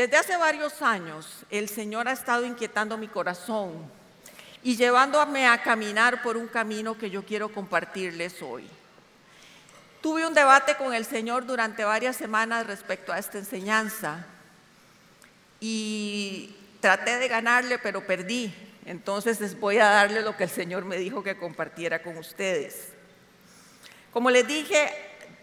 Desde 0.00 0.16
hace 0.16 0.36
varios 0.38 0.80
años 0.80 1.26
el 1.50 1.68
Señor 1.68 2.08
ha 2.08 2.12
estado 2.12 2.46
inquietando 2.46 2.96
mi 2.96 3.06
corazón 3.06 3.72
y 4.62 4.74
llevándome 4.74 5.46
a 5.46 5.62
caminar 5.62 6.22
por 6.22 6.38
un 6.38 6.48
camino 6.48 6.96
que 6.96 7.10
yo 7.10 7.22
quiero 7.22 7.52
compartirles 7.52 8.40
hoy. 8.40 8.66
Tuve 10.00 10.26
un 10.26 10.32
debate 10.32 10.74
con 10.76 10.94
el 10.94 11.04
Señor 11.04 11.44
durante 11.44 11.84
varias 11.84 12.16
semanas 12.16 12.66
respecto 12.66 13.12
a 13.12 13.18
esta 13.18 13.36
enseñanza 13.36 14.24
y 15.60 16.56
traté 16.80 17.18
de 17.18 17.28
ganarle, 17.28 17.78
pero 17.78 18.06
perdí. 18.06 18.54
Entonces 18.86 19.38
les 19.38 19.60
voy 19.60 19.76
a 19.80 19.90
darle 19.90 20.22
lo 20.22 20.34
que 20.34 20.44
el 20.44 20.50
Señor 20.50 20.86
me 20.86 20.96
dijo 20.96 21.22
que 21.22 21.36
compartiera 21.36 22.02
con 22.02 22.16
ustedes. 22.16 22.88
Como 24.14 24.30
les 24.30 24.48
dije, 24.48 24.94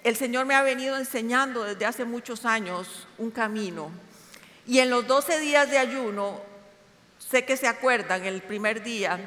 el 0.03 0.15
Señor 0.15 0.47
me 0.47 0.55
ha 0.55 0.63
venido 0.63 0.97
enseñando 0.97 1.63
desde 1.63 1.85
hace 1.85 2.05
muchos 2.05 2.43
años 2.43 3.07
un 3.19 3.29
camino. 3.29 4.06
Y 4.67 4.79
en 4.79 4.89
los 4.89 5.07
12 5.07 5.39
días 5.39 5.71
de 5.71 5.77
ayuno, 5.77 6.41
sé 7.17 7.45
que 7.45 7.55
se 7.55 7.67
acuerdan, 7.67 8.25
el 8.25 8.41
primer 8.41 8.83
día, 8.83 9.17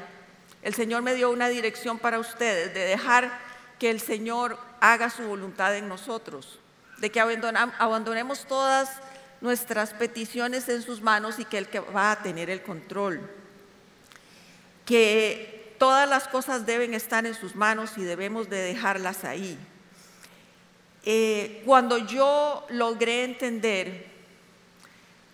el 0.61 0.75
Señor 0.75 1.01
me 1.01 1.15
dio 1.15 1.31
una 1.31 1.49
dirección 1.49 1.97
para 1.97 2.19
ustedes 2.19 2.73
de 2.75 2.81
dejar 2.81 3.31
que 3.79 3.89
el 3.89 3.99
Señor 3.99 4.59
haga 4.79 5.09
su 5.09 5.23
voluntad 5.23 5.75
en 5.75 5.87
nosotros, 5.87 6.59
de 6.99 7.09
que 7.11 7.19
abandonemos 7.19 8.45
todas 8.45 8.91
nuestras 9.41 9.93
peticiones 9.93 10.69
en 10.69 10.83
sus 10.83 11.01
manos 11.01 11.39
y 11.39 11.45
que 11.45 11.57
Él 11.57 11.67
va 11.95 12.11
a 12.11 12.21
tener 12.21 12.51
el 12.51 12.61
control. 12.61 13.27
Que 14.85 15.75
todas 15.79 16.07
las 16.07 16.27
cosas 16.27 16.67
deben 16.67 16.93
estar 16.93 17.25
en 17.25 17.33
sus 17.33 17.55
manos 17.55 17.97
y 17.97 18.03
debemos 18.03 18.47
de 18.47 18.57
dejarlas 18.57 19.23
ahí. 19.23 19.57
Eh, 21.03 21.63
cuando 21.65 21.97
yo 21.97 22.67
logré 22.69 23.23
entender 23.23 24.10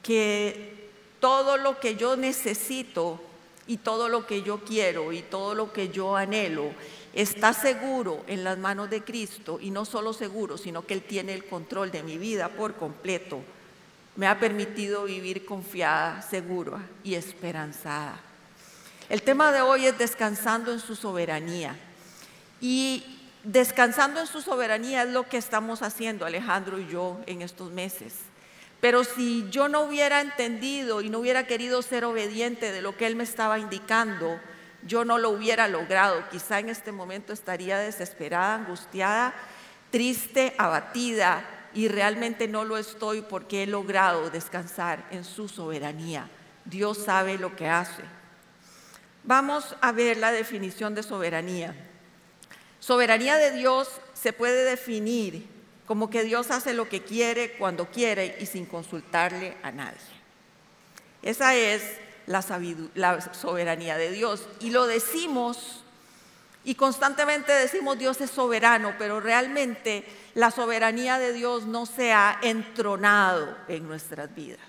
que 0.07 0.89
todo 1.19 1.57
lo 1.57 1.79
que 1.79 1.97
yo 1.97 2.15
necesito 2.15 3.19
y 3.67 3.77
todo 3.77 4.07
lo 4.07 4.25
que 4.25 4.41
yo 4.41 4.63
quiero 4.63 5.11
y 5.11 5.21
todo 5.21 5.53
lo 5.53 5.73
que 5.73 5.89
yo 5.89 6.15
anhelo 6.15 6.71
está 7.13 7.51
seguro 7.51 8.23
en 8.27 8.45
las 8.45 8.57
manos 8.57 8.89
de 8.89 9.03
Cristo 9.03 9.59
y 9.61 9.71
no 9.71 9.83
solo 9.83 10.13
seguro, 10.13 10.57
sino 10.57 10.85
que 10.85 10.93
Él 10.93 11.01
tiene 11.01 11.33
el 11.33 11.45
control 11.45 11.91
de 11.91 12.03
mi 12.03 12.17
vida 12.17 12.47
por 12.47 12.75
completo 12.75 13.41
me 14.17 14.27
ha 14.27 14.39
permitido 14.39 15.05
vivir 15.05 15.45
confiada, 15.45 16.21
segura 16.23 16.79
y 17.03 17.13
esperanzada. 17.13 18.19
El 19.09 19.21
tema 19.21 19.51
de 19.51 19.61
hoy 19.61 19.85
es 19.85 19.97
descansando 19.97 20.73
en 20.73 20.79
su 20.79 20.95
soberanía. 20.95 21.77
Y 22.59 23.05
descansando 23.43 24.19
en 24.19 24.25
su 24.25 24.41
soberanía 24.41 25.03
es 25.03 25.09
lo 25.09 25.29
que 25.29 25.37
estamos 25.37 25.83
haciendo 25.83 26.25
Alejandro 26.25 26.79
y 26.79 26.87
yo 26.87 27.21
en 27.27 27.43
estos 27.43 27.71
meses. 27.71 28.15
Pero 28.79 29.03
si 29.03 29.47
yo 29.49 29.67
no 29.67 29.81
hubiera 29.81 30.21
entendido 30.21 31.01
y 31.01 31.09
no 31.09 31.19
hubiera 31.19 31.47
querido 31.47 31.81
ser 31.81 32.05
obediente 32.05 32.71
de 32.71 32.81
lo 32.81 32.95
que 32.95 33.07
él 33.07 33.15
me 33.15 33.23
estaba 33.23 33.59
indicando, 33.59 34.39
yo 34.83 35.03
no 35.03 35.17
lo 35.17 35.29
hubiera 35.29 35.67
logrado. 35.67 36.23
Quizá 36.29 36.59
en 36.59 36.69
este 36.69 36.91
momento 36.91 37.33
estaría 37.33 37.79
desesperada, 37.79 38.55
angustiada, 38.55 39.33
triste, 39.89 40.53
abatida, 40.57 41.43
y 41.73 41.89
realmente 41.89 42.47
no 42.47 42.65
lo 42.65 42.77
estoy 42.77 43.21
porque 43.21 43.63
he 43.63 43.67
logrado 43.67 44.29
descansar 44.29 45.05
en 45.11 45.23
su 45.23 45.47
soberanía. 45.47 46.27
Dios 46.65 46.97
sabe 46.97 47.37
lo 47.37 47.55
que 47.55 47.67
hace. 47.67 48.01
Vamos 49.23 49.75
a 49.81 49.91
ver 49.91 50.17
la 50.17 50.31
definición 50.31 50.95
de 50.95 51.03
soberanía. 51.03 51.75
Soberanía 52.79 53.35
de 53.37 53.51
Dios 53.51 53.89
se 54.13 54.33
puede 54.33 54.63
definir 54.63 55.47
como 55.87 56.09
que 56.09 56.23
Dios 56.23 56.51
hace 56.51 56.73
lo 56.73 56.89
que 56.89 57.01
quiere, 57.01 57.53
cuando 57.53 57.89
quiere 57.89 58.37
y 58.41 58.45
sin 58.45 58.65
consultarle 58.65 59.57
a 59.63 59.71
nadie. 59.71 59.97
Esa 61.23 61.55
es 61.55 61.81
la, 62.25 62.41
soberanía 63.33 63.97
de 63.97 64.11
Dios. 64.11 64.47
Y 64.59 64.69
lo 64.69 64.85
decimos 64.85 65.83
y 66.65 66.75
constantemente 66.75 67.53
decimos 67.53 67.97
Dios 67.97 68.19
es 68.19 68.29
soberano, 68.29 68.95
pero 68.99 69.21
realmente 69.21 70.03
la 70.35 70.51
soberanía 70.51 71.17
de 71.17 71.31
Dios 71.31 71.65
no 71.65 71.85
se 71.85 72.11
ha 72.11 72.37
entronado 72.41 73.57
en 73.69 73.87
nuestras 73.87 74.35
vidas. 74.35 74.59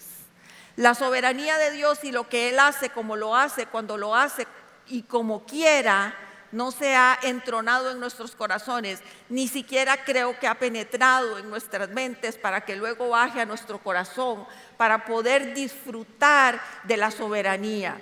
La 0.77 0.95
soberanía 0.95 1.59
de 1.59 1.73
Dios 1.73 2.05
y 2.05 2.13
lo 2.13 2.29
que 2.29 2.51
Él 2.51 2.61
hace, 2.61 2.91
como 2.91 3.17
lo 3.17 3.35
hace, 3.35 3.67
cuando 3.67 3.97
lo 3.97 4.15
hace 4.15 4.47
y 4.87 5.03
como 5.03 5.45
quiera, 5.45 6.15
no 6.53 6.71
se 6.71 6.95
ha 6.95 7.19
entronado 7.23 7.91
en 7.91 8.01
nuestros 8.01 8.35
corazones, 8.35 9.01
ni 9.29 9.49
siquiera 9.49 10.05
creo 10.05 10.39
que 10.39 10.47
ha 10.47 10.59
penetrado 10.59 11.39
en 11.39 11.51
nuestras 11.51 11.89
mentes 11.91 12.37
para 12.39 12.63
que 12.63 12.77
luego 12.77 13.11
baje 13.11 13.41
a 13.41 13.47
nuestro 13.47 13.79
corazón, 13.79 14.47
para 14.77 15.05
poder 15.05 15.55
disfrutar 15.55 16.61
de 16.85 16.97
la 16.97 17.11
soberanía. 17.11 18.01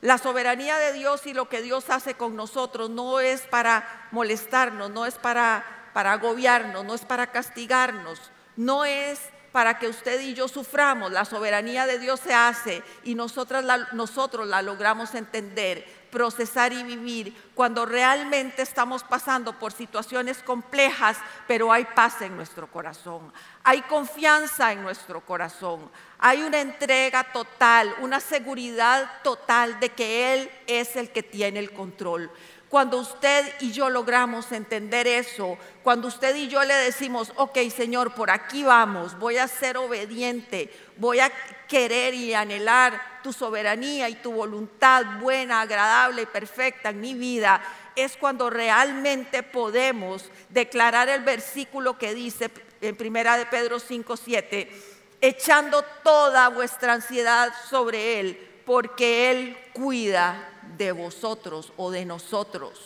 La 0.00 0.18
soberanía 0.18 0.76
de 0.76 0.92
Dios 0.92 1.26
y 1.26 1.32
lo 1.32 1.48
que 1.48 1.62
Dios 1.62 1.88
hace 1.88 2.14
con 2.14 2.36
nosotros 2.36 2.90
no 2.90 3.20
es 3.20 3.42
para 3.42 4.08
molestarnos, 4.10 4.90
no 4.90 5.06
es 5.06 5.14
para, 5.14 5.90
para 5.94 6.12
agobiarnos, 6.12 6.84
no 6.84 6.94
es 6.94 7.06
para 7.06 7.28
castigarnos, 7.32 8.20
no 8.56 8.84
es 8.84 9.18
para 9.50 9.78
que 9.78 9.88
usted 9.88 10.20
y 10.20 10.34
yo 10.34 10.48
suframos. 10.48 11.12
La 11.12 11.24
soberanía 11.24 11.86
de 11.86 11.98
Dios 11.98 12.20
se 12.20 12.34
hace 12.34 12.82
y 13.04 13.14
nosotros 13.14 13.64
la 13.64 14.62
logramos 14.62 15.14
entender 15.14 16.03
procesar 16.14 16.72
y 16.72 16.84
vivir 16.84 17.34
cuando 17.56 17.84
realmente 17.84 18.62
estamos 18.62 19.02
pasando 19.02 19.58
por 19.58 19.72
situaciones 19.72 20.44
complejas, 20.44 21.18
pero 21.48 21.72
hay 21.72 21.84
paz 21.86 22.22
en 22.22 22.36
nuestro 22.36 22.70
corazón, 22.70 23.32
hay 23.64 23.82
confianza 23.82 24.72
en 24.72 24.82
nuestro 24.82 25.22
corazón, 25.22 25.90
hay 26.20 26.42
una 26.42 26.60
entrega 26.60 27.24
total, 27.32 27.92
una 28.00 28.20
seguridad 28.20 29.10
total 29.24 29.80
de 29.80 29.88
que 29.88 30.34
Él 30.34 30.50
es 30.68 30.94
el 30.94 31.10
que 31.10 31.24
tiene 31.24 31.58
el 31.58 31.72
control. 31.72 32.30
Cuando 32.74 32.98
usted 32.98 33.54
y 33.60 33.70
yo 33.70 33.88
logramos 33.88 34.50
entender 34.50 35.06
eso, 35.06 35.56
cuando 35.84 36.08
usted 36.08 36.34
y 36.34 36.48
yo 36.48 36.64
le 36.64 36.74
decimos, 36.74 37.32
ok 37.36 37.56
Señor, 37.70 38.16
por 38.16 38.32
aquí 38.32 38.64
vamos, 38.64 39.16
voy 39.16 39.36
a 39.36 39.46
ser 39.46 39.76
obediente, 39.76 40.76
voy 40.96 41.20
a 41.20 41.30
querer 41.68 42.14
y 42.14 42.34
anhelar 42.34 43.20
tu 43.22 43.32
soberanía 43.32 44.08
y 44.08 44.16
tu 44.16 44.32
voluntad 44.32 45.20
buena, 45.20 45.60
agradable 45.60 46.22
y 46.22 46.26
perfecta 46.26 46.90
en 46.90 47.00
mi 47.00 47.14
vida, 47.14 47.62
es 47.94 48.16
cuando 48.16 48.50
realmente 48.50 49.44
podemos 49.44 50.28
declarar 50.48 51.08
el 51.08 51.22
versículo 51.22 51.96
que 51.96 52.12
dice 52.12 52.50
en 52.80 52.96
primera 52.96 53.36
de 53.36 53.46
Pedro 53.46 53.78
5, 53.78 54.16
7, 54.16 54.82
echando 55.20 55.84
toda 56.02 56.48
vuestra 56.48 56.94
ansiedad 56.94 57.54
sobre 57.70 58.18
Él, 58.18 58.62
porque 58.66 59.30
Él 59.30 59.56
cuida 59.72 60.50
de 60.76 60.92
vosotros 60.92 61.72
o 61.76 61.90
de 61.90 62.04
nosotros. 62.04 62.80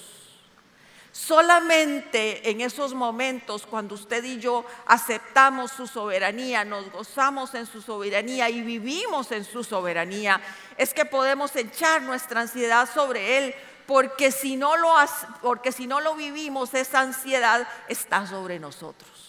Solamente 1.10 2.48
en 2.50 2.60
esos 2.60 2.94
momentos, 2.94 3.66
cuando 3.66 3.94
usted 3.94 4.22
y 4.22 4.38
yo 4.38 4.64
aceptamos 4.86 5.72
su 5.72 5.86
soberanía, 5.86 6.64
nos 6.64 6.90
gozamos 6.92 7.54
en 7.54 7.66
su 7.66 7.82
soberanía 7.82 8.48
y 8.50 8.62
vivimos 8.62 9.32
en 9.32 9.44
su 9.44 9.64
soberanía, 9.64 10.40
es 10.76 10.94
que 10.94 11.04
podemos 11.04 11.56
echar 11.56 12.02
nuestra 12.02 12.42
ansiedad 12.42 12.88
sobre 12.92 13.38
Él, 13.38 13.54
porque 13.86 14.30
si 14.30 14.56
no 14.56 14.76
lo, 14.76 14.94
porque 15.40 15.72
si 15.72 15.86
no 15.86 16.00
lo 16.00 16.14
vivimos, 16.14 16.74
esa 16.74 17.00
ansiedad 17.00 17.66
está 17.88 18.26
sobre 18.26 18.60
nosotros. 18.60 19.27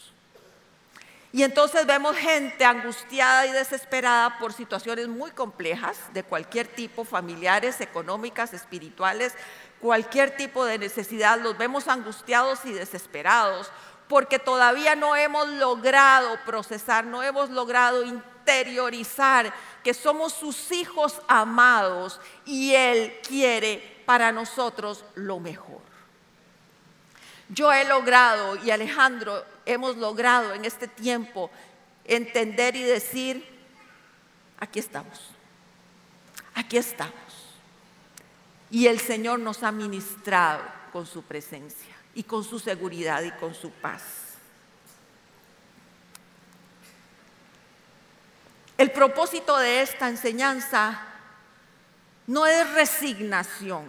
Y 1.31 1.43
entonces 1.43 1.85
vemos 1.85 2.15
gente 2.15 2.65
angustiada 2.65 3.45
y 3.45 3.51
desesperada 3.51 4.39
por 4.39 4.51
situaciones 4.51 5.07
muy 5.07 5.29
complejas 5.31 5.97
de 6.11 6.23
cualquier 6.23 6.67
tipo, 6.67 7.05
familiares, 7.05 7.81
económicas, 7.81 8.53
espirituales, 8.53 9.35
cualquier 9.79 10.35
tipo 10.35 10.65
de 10.65 10.79
necesidad, 10.79 11.39
los 11.39 11.57
vemos 11.57 11.87
angustiados 11.87 12.65
y 12.65 12.73
desesperados 12.73 13.71
porque 14.09 14.39
todavía 14.39 14.95
no 14.95 15.15
hemos 15.15 15.47
logrado 15.49 16.35
procesar, 16.43 17.05
no 17.05 17.21
hemos 17.21 17.51
logrado 17.51 18.03
interiorizar 18.03 19.53
que 19.83 19.93
somos 19.93 20.33
sus 20.33 20.71
hijos 20.71 21.21
amados 21.27 22.19
y 22.43 22.73
Él 22.73 23.19
quiere 23.25 24.01
para 24.07 24.31
nosotros 24.31 25.05
lo 25.13 25.39
mejor. 25.39 25.88
Yo 27.49 27.73
he 27.73 27.83
logrado 27.85 28.63
y 28.63 28.69
Alejandro 28.69 29.43
hemos 29.65 29.97
logrado 29.97 30.53
en 30.53 30.65
este 30.65 30.87
tiempo 30.87 31.49
entender 32.05 32.75
y 32.75 32.83
decir, 32.83 33.43
aquí 34.59 34.77
estamos, 34.79 35.31
aquí 36.53 36.77
estamos. 36.77 37.13
Y 38.69 38.85
el 38.85 38.99
Señor 38.99 39.39
nos 39.39 39.63
ha 39.63 39.71
ministrado 39.71 40.61
con 40.93 41.07
su 41.07 41.23
presencia 41.23 41.95
y 42.13 42.23
con 42.23 42.43
su 42.43 42.59
seguridad 42.59 43.23
y 43.23 43.31
con 43.31 43.55
su 43.55 43.71
paz. 43.71 44.03
El 48.77 48.91
propósito 48.91 49.57
de 49.57 49.81
esta 49.81 50.07
enseñanza 50.07 51.01
no 52.27 52.45
es 52.45 52.71
resignación, 52.73 53.85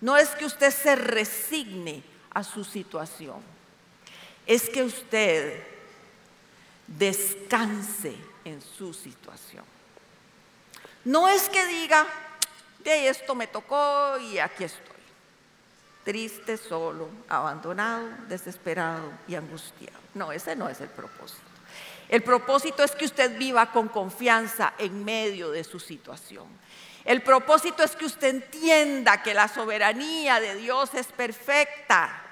no 0.00 0.16
es 0.16 0.30
que 0.30 0.46
usted 0.46 0.70
se 0.70 0.94
resigne 0.94 2.09
a 2.32 2.44
su 2.44 2.64
situación, 2.64 3.40
es 4.46 4.68
que 4.68 4.82
usted 4.82 5.62
descanse 6.86 8.14
en 8.44 8.60
su 8.60 8.92
situación. 8.92 9.64
No 11.04 11.28
es 11.28 11.48
que 11.48 11.64
diga, 11.66 12.06
de 12.84 13.08
esto 13.08 13.34
me 13.34 13.46
tocó 13.46 14.18
y 14.18 14.38
aquí 14.38 14.64
estoy. 14.64 14.84
Triste, 16.04 16.56
solo, 16.56 17.08
abandonado, 17.28 18.08
desesperado 18.28 19.12
y 19.28 19.34
angustiado. 19.34 19.98
No, 20.14 20.32
ese 20.32 20.56
no 20.56 20.68
es 20.68 20.80
el 20.80 20.88
propósito. 20.88 21.42
El 22.08 22.22
propósito 22.22 22.82
es 22.82 22.90
que 22.92 23.04
usted 23.04 23.38
viva 23.38 23.70
con 23.70 23.88
confianza 23.88 24.74
en 24.78 25.04
medio 25.04 25.50
de 25.50 25.62
su 25.62 25.78
situación. 25.78 26.46
El 27.04 27.22
propósito 27.22 27.82
es 27.82 27.96
que 27.96 28.04
usted 28.04 28.28
entienda 28.28 29.22
que 29.22 29.34
la 29.34 29.48
soberanía 29.48 30.40
de 30.40 30.54
Dios 30.56 30.94
es 30.94 31.06
perfecta 31.06 32.26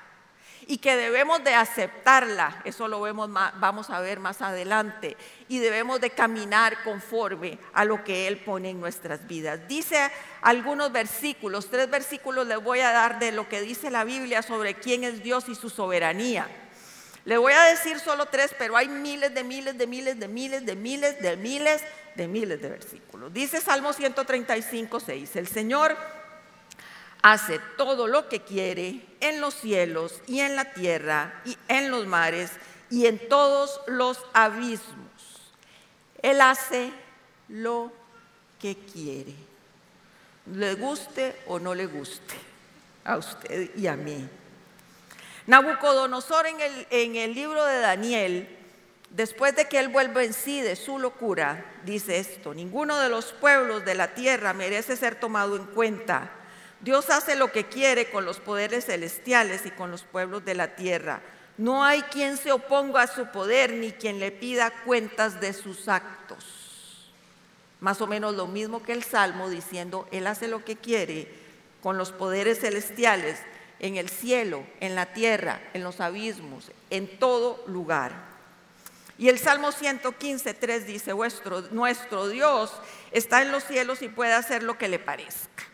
y 0.67 0.79
que 0.79 0.97
debemos 0.97 1.43
de 1.43 1.55
aceptarla, 1.55 2.61
eso 2.65 2.89
lo 2.89 3.01
vemos 3.01 3.31
vamos 3.33 3.89
a 3.89 4.01
ver 4.01 4.21
más 4.21 4.43
adelante, 4.43 5.17
y 5.49 5.61
debemos 5.61 5.99
de 5.99 6.11
caminar 6.11 6.83
conforme 6.85 7.59
a 7.73 7.87
lo 7.87 8.05
que 8.05 8.29
Él 8.29 8.37
pone 8.37 8.69
en 8.71 8.81
nuestras 8.81 9.27
vidas. 9.27 9.67
Dice 9.67 10.11
algunos 10.43 10.93
versículos, 10.93 11.71
tres 11.71 11.89
versículos 11.89 12.47
les 12.47 12.63
voy 12.63 12.81
a 12.81 12.93
dar 12.93 13.19
de 13.19 13.33
lo 13.33 13.49
que 13.49 13.63
dice 13.63 13.91
la 13.91 14.05
Biblia 14.05 14.43
sobre 14.43 14.75
quién 14.75 15.05
es 15.05 15.23
Dios 15.23 15.49
y 15.49 15.55
su 15.55 15.71
soberanía. 15.71 16.47
Le 17.29 17.37
voy 17.37 17.53
a 17.53 17.65
decir 17.65 18.01
solo 18.01 18.25
tres, 18.25 18.55
pero 18.59 18.75
hay 18.75 18.89
miles 18.89 19.35
de 19.35 19.45
miles 19.45 19.77
de 19.77 19.87
miles 19.87 20.19
de 20.19 20.29
miles 20.29 20.65
de 20.65 20.77
miles 20.77 21.21
de 21.21 21.37
miles 21.37 21.83
de 22.15 22.27
miles 22.27 22.63
de 22.63 22.71
versículos. 22.71 23.35
Dice 23.35 23.61
Salmo 23.61 23.93
135, 23.93 24.99
6, 24.99 25.37
el 25.37 25.47
Señor 25.47 25.95
hace 27.21 27.61
todo 27.77 28.07
lo 28.07 28.31
que 28.31 28.41
quiere 28.41 29.05
en 29.21 29.43
los 29.43 29.53
cielos 29.53 30.23
y 30.27 30.41
en 30.41 30.57
la 30.57 30.73
tierra 30.73 31.43
y 31.45 31.59
en 31.69 31.91
los 31.91 32.07
mares 32.07 32.51
y 32.89 33.05
en 33.05 33.29
todos 33.29 33.83
los 33.87 34.25
abismos. 34.33 35.53
Él 36.23 36.41
hace 36.41 36.91
lo 37.49 37.93
que 38.59 38.75
quiere, 38.75 39.35
le 40.55 40.77
guste 40.77 41.37
o 41.47 41.59
no 41.59 41.75
le 41.75 41.85
guste 41.85 42.37
a 43.05 43.19
usted 43.19 43.77
y 43.77 43.87
a 43.87 43.97
mí. 43.97 44.27
Nabucodonosor 45.49 46.47
en 46.47 46.61
el, 46.61 46.87
en 46.91 47.17
el 47.17 47.35
libro 47.35 47.65
de 47.65 47.81
Daniel, 47.81 48.57
después 49.11 49.57
de 49.57 49.65
que 49.65 49.81
él 49.81 49.89
vuelve 49.89 50.25
en 50.25 50.33
sí 50.33 50.61
de 50.61 50.77
su 50.77 51.01
locura, 51.01 51.65
dice 51.85 52.19
esto, 52.19 52.55
ninguno 52.55 52.97
de 52.99 53.09
los 53.09 53.33
pueblos 53.33 53.85
de 53.85 53.97
la 53.97 54.15
tierra 54.15 54.53
merece 54.53 54.97
ser 54.97 55.17
tomado 55.17 55.57
en 55.57 55.65
cuenta 55.65 56.31
Dios 56.81 57.11
hace 57.11 57.35
lo 57.35 57.51
que 57.51 57.65
quiere 57.65 58.11
con 58.11 58.25
los 58.25 58.39
poderes 58.39 58.87
celestiales 58.87 59.67
y 59.67 59.71
con 59.71 59.91
los 59.91 60.05
pueblos 60.05 60.45
de 60.45 60.55
la 60.55 60.77
tierra. 60.77 61.21
No 61.57 61.85
hay 61.85 62.03
quien 62.03 62.37
se 62.37 62.53
oponga 62.53 63.03
a 63.03 63.07
su 63.09 63.27
poder 63.27 63.73
ni 63.73 63.91
quien 63.91 64.21
le 64.21 64.31
pida 64.31 64.71
cuentas 64.85 65.41
de 65.41 65.53
sus 65.53 65.89
actos. 65.89 67.11
Más 67.81 68.01
o 68.01 68.07
menos 68.07 68.35
lo 68.35 68.47
mismo 68.47 68.83
que 68.83 68.93
el 68.93 69.03
Salmo 69.03 69.51
diciendo, 69.51 70.07
Él 70.13 70.29
hace 70.29 70.47
lo 70.47 70.65
que 70.65 70.77
quiere 70.77 71.29
con 71.83 71.99
los 71.99 72.13
poderes 72.13 72.61
celestiales 72.61 73.41
en 73.81 73.97
el 73.97 74.09
cielo, 74.09 74.65
en 74.81 74.95
la 74.95 75.07
tierra, 75.07 75.61
en 75.73 75.85
los 75.85 76.01
abismos, 76.01 76.71
en 76.91 77.19
todo 77.19 77.63
lugar. 77.67 78.29
Y 79.19 79.29
el 79.29 79.39
Salmo 79.39 79.73
115, 79.73 80.55
3 80.55 80.87
dice, 80.87 81.13
nuestro, 81.71 82.29
Dios 82.29 82.73
está 83.11 83.43
en 83.43 83.51
los 83.51 83.65
cielos 83.65 84.03
y 84.03 84.09
puede 84.09 84.33
hacer 84.33 84.63
lo 84.63 84.79
que 84.79 84.89
le 84.89 84.99
parezca. 84.99 85.65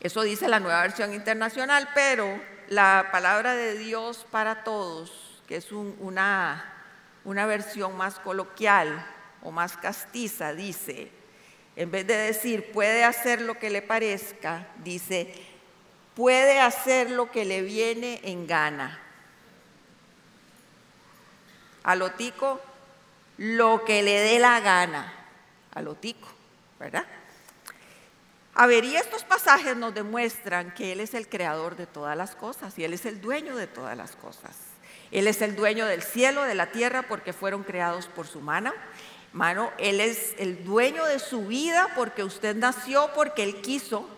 Eso 0.00 0.22
dice 0.22 0.48
la 0.48 0.60
nueva 0.60 0.82
versión 0.82 1.12
internacional, 1.12 1.88
pero 1.94 2.40
la 2.68 3.08
palabra 3.10 3.54
de 3.54 3.76
Dios 3.76 4.26
para 4.30 4.62
todos, 4.62 5.42
que 5.48 5.56
es 5.56 5.72
una, 5.72 6.72
una 7.24 7.46
versión 7.46 7.96
más 7.96 8.20
coloquial 8.20 9.04
o 9.42 9.50
más 9.50 9.76
castiza, 9.76 10.52
dice, 10.52 11.10
en 11.74 11.90
vez 11.90 12.06
de 12.06 12.16
decir 12.16 12.70
puede 12.70 13.02
hacer 13.02 13.40
lo 13.40 13.58
que 13.58 13.70
le 13.70 13.82
parezca, 13.82 14.68
dice 14.84 15.53
puede 16.14 16.60
hacer 16.60 17.10
lo 17.10 17.30
que 17.30 17.44
le 17.44 17.62
viene 17.62 18.20
en 18.24 18.46
gana. 18.46 19.00
A 21.82 21.94
lo 21.96 22.12
tico, 22.12 22.60
lo 23.36 23.84
que 23.84 24.02
le 24.02 24.20
dé 24.20 24.38
la 24.38 24.60
gana. 24.60 25.12
A 25.74 25.82
lo 25.82 25.94
tico, 25.94 26.28
¿verdad? 26.78 27.04
A 28.54 28.66
ver, 28.66 28.84
y 28.84 28.94
estos 28.94 29.24
pasajes 29.24 29.76
nos 29.76 29.92
demuestran 29.92 30.72
que 30.74 30.92
Él 30.92 31.00
es 31.00 31.14
el 31.14 31.28
creador 31.28 31.74
de 31.74 31.86
todas 31.86 32.16
las 32.16 32.36
cosas 32.36 32.78
y 32.78 32.84
Él 32.84 32.92
es 32.92 33.04
el 33.04 33.20
dueño 33.20 33.56
de 33.56 33.66
todas 33.66 33.96
las 33.96 34.14
cosas. 34.14 34.56
Él 35.10 35.26
es 35.26 35.42
el 35.42 35.56
dueño 35.56 35.86
del 35.86 36.02
cielo, 36.02 36.42
de 36.42 36.54
la 36.54 36.72
tierra, 36.72 37.02
porque 37.02 37.32
fueron 37.32 37.62
creados 37.64 38.06
por 38.06 38.26
su 38.26 38.40
mano. 38.40 38.72
Mano, 39.32 39.72
Él 39.78 40.00
es 40.00 40.34
el 40.38 40.64
dueño 40.64 41.04
de 41.04 41.18
su 41.18 41.46
vida 41.46 41.88
porque 41.96 42.22
usted 42.22 42.54
nació 42.54 43.10
porque 43.14 43.42
Él 43.42 43.60
quiso, 43.60 44.08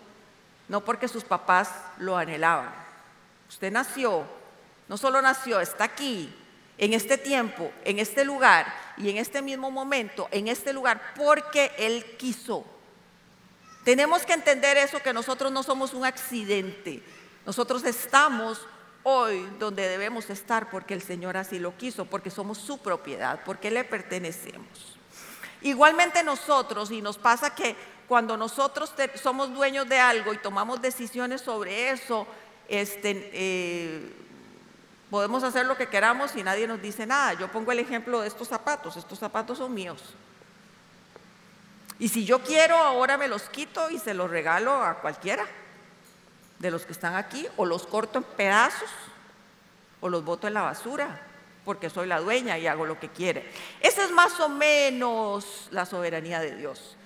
no 0.69 0.85
porque 0.85 1.09
sus 1.09 1.25
papás 1.25 1.71
lo 1.99 2.17
anhelaban. 2.17 2.73
Usted 3.49 3.73
nació, 3.73 4.25
no 4.89 4.97
solo 4.97 5.23
nació, 5.23 5.61
está 5.61 5.85
aquí, 5.85 6.35
en 6.79 6.93
este 6.93 7.17
tiempo, 7.17 7.73
en 7.85 7.99
este 7.99 8.25
lugar 8.25 8.67
y 8.97 9.09
en 9.09 9.17
este 9.17 9.41
mismo 9.43 9.71
momento, 9.71 10.29
en 10.31 10.49
este 10.49 10.73
lugar, 10.73 11.15
porque 11.17 11.73
Él 11.79 12.17
quiso. 12.19 12.65
Tenemos 13.85 14.23
que 14.25 14.33
entender 14.33 14.77
eso, 14.77 15.01
que 15.01 15.13
nosotros 15.13 15.53
no 15.53 15.63
somos 15.63 15.95
un 15.95 16.05
accidente. 16.05 17.03
Nosotros 17.47 17.85
estamos 17.85 18.67
hoy 19.05 19.49
donde 19.61 19.89
debemos 19.89 20.29
estar 20.31 20.69
porque 20.69 20.93
el 20.93 21.01
Señor 21.01 21.37
así 21.37 21.59
lo 21.61 21.77
quiso, 21.77 22.05
porque 22.05 22.31
somos 22.31 22.59
su 22.59 22.79
propiedad, 22.79 23.41
porque 23.45 23.71
le 23.71 23.85
pertenecemos. 23.85 24.99
Igualmente 25.63 26.23
nosotros, 26.25 26.91
y 26.91 27.01
nos 27.01 27.17
pasa 27.17 27.55
que 27.55 27.77
cuando 28.09 28.37
nosotros 28.37 28.93
somos 29.21 29.53
dueños 29.53 29.89
de 29.89 29.99
algo 29.99 30.33
y 30.33 30.39
tomamos 30.39 30.81
decisiones 30.81 31.41
sobre 31.41 31.91
eso, 31.91 32.27
este, 32.69 33.31
eh, 33.33 34.13
podemos 35.11 35.43
hacer 35.43 35.67
lo 35.67 35.77
que 35.77 35.89
queramos 35.89 36.35
y 36.37 36.43
nadie 36.43 36.67
nos 36.67 36.81
dice 36.81 37.07
nada. 37.07 37.35
Yo 37.35 37.51
pongo 37.51 37.73
el 37.73 37.79
ejemplo 37.79 38.21
de 38.21 38.29
estos 38.29 38.49
zapatos, 38.49 38.97
estos 38.97 39.19
zapatos 39.19 39.59
son 39.59 39.75
míos. 39.75 40.15
Y 41.99 42.09
si 42.09 42.25
yo 42.25 42.43
quiero, 42.43 42.77
ahora 42.77 43.17
me 43.17 43.29
los 43.29 43.43
quito 43.45 43.91
y 43.91 43.99
se 43.99 44.15
los 44.15 44.31
regalo 44.31 44.83
a 44.83 45.01
cualquiera 45.01 45.47
de 46.59 46.71
los 46.71 46.87
que 46.87 46.93
están 46.93 47.15
aquí, 47.15 47.47
o 47.57 47.67
los 47.67 47.87
corto 47.87 48.19
en 48.19 48.25
pedazos, 48.25 48.89
o 50.01 50.09
los 50.09 50.25
boto 50.25 50.47
en 50.47 50.55
la 50.55 50.63
basura, 50.63 51.21
porque 51.65 51.91
soy 51.91 52.07
la 52.07 52.21
dueña 52.21 52.59
y 52.59 52.67
hago 52.67 52.87
lo 52.87 52.99
que 52.99 53.09
quiere. 53.09 53.51
Esa 53.81 54.05
es 54.05 54.11
más 54.11 54.39
o 54.41 54.49
menos 54.49 55.69
la 55.71 55.85
soberanía 55.85 56.41
de 56.41 56.55
Dios. 56.55 56.97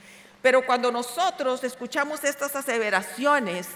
Pero 0.42 0.64
cuando 0.64 0.90
nosotros 0.90 1.62
escuchamos 1.64 2.24
estas 2.24 2.56
aseveraciones 2.56 3.68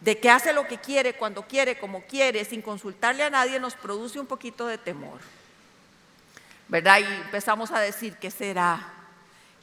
de 0.00 0.18
que 0.18 0.30
hace 0.30 0.52
lo 0.52 0.66
que 0.66 0.78
quiere, 0.78 1.14
cuando 1.14 1.42
quiere, 1.42 1.78
como 1.78 2.02
quiere, 2.02 2.44
sin 2.44 2.62
consultarle 2.62 3.22
a 3.22 3.30
nadie, 3.30 3.60
nos 3.60 3.74
produce 3.74 4.18
un 4.18 4.26
poquito 4.26 4.66
de 4.66 4.78
temor. 4.78 5.20
¿Verdad? 6.68 6.98
Y 7.00 7.04
empezamos 7.04 7.70
a 7.70 7.80
decir, 7.80 8.16
¿qué 8.16 8.30
será? 8.30 8.92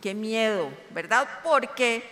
qué 0.01 0.13
miedo, 0.13 0.71
¿verdad? 0.91 1.27
Porque 1.43 2.03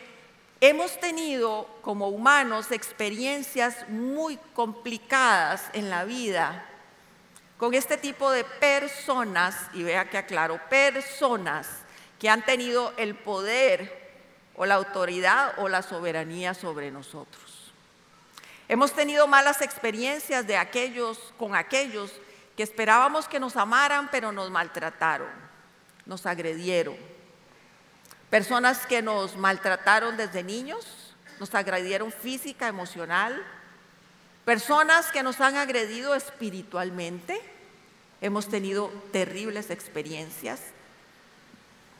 hemos 0.59 0.99
tenido 0.99 1.67
como 1.81 2.09
humanos 2.09 2.71
experiencias 2.71 3.87
muy 3.89 4.37
complicadas 4.53 5.69
en 5.73 5.89
la 5.89 6.03
vida 6.03 6.65
con 7.57 7.73
este 7.73 7.97
tipo 7.97 8.29
de 8.29 8.43
personas, 8.43 9.55
y 9.73 9.81
vea 9.81 10.09
que 10.09 10.17
aclaro, 10.17 10.59
personas 10.69 11.67
que 12.19 12.29
han 12.29 12.45
tenido 12.45 12.93
el 12.97 13.15
poder 13.15 14.06
o 14.57 14.65
la 14.65 14.75
autoridad 14.75 15.53
o 15.57 15.69
la 15.69 15.81
soberanía 15.81 16.53
sobre 16.53 16.91
nosotros. 16.91 17.71
Hemos 18.67 18.91
tenido 18.91 19.27
malas 19.27 19.61
experiencias 19.61 20.45
de 20.45 20.57
aquellos 20.57 21.33
con 21.37 21.55
aquellos 21.55 22.11
que 22.57 22.63
esperábamos 22.63 23.29
que 23.29 23.39
nos 23.39 23.55
amaran, 23.55 24.09
pero 24.11 24.33
nos 24.33 24.51
maltrataron, 24.51 25.29
nos 26.05 26.25
agredieron 26.25 26.97
Personas 28.29 28.85
que 28.85 29.01
nos 29.01 29.37
maltrataron 29.37 30.17
desde 30.17 30.43
niños, 30.43 31.15
nos 31.39 31.55
agredieron 31.55 32.11
física, 32.11 32.67
emocional. 32.67 33.41
Personas 34.43 35.11
que 35.11 35.23
nos 35.23 35.39
han 35.39 35.55
agredido 35.55 36.13
espiritualmente. 36.13 37.39
Hemos 38.19 38.49
tenido 38.49 38.91
terribles 39.13 39.69
experiencias. 39.69 40.59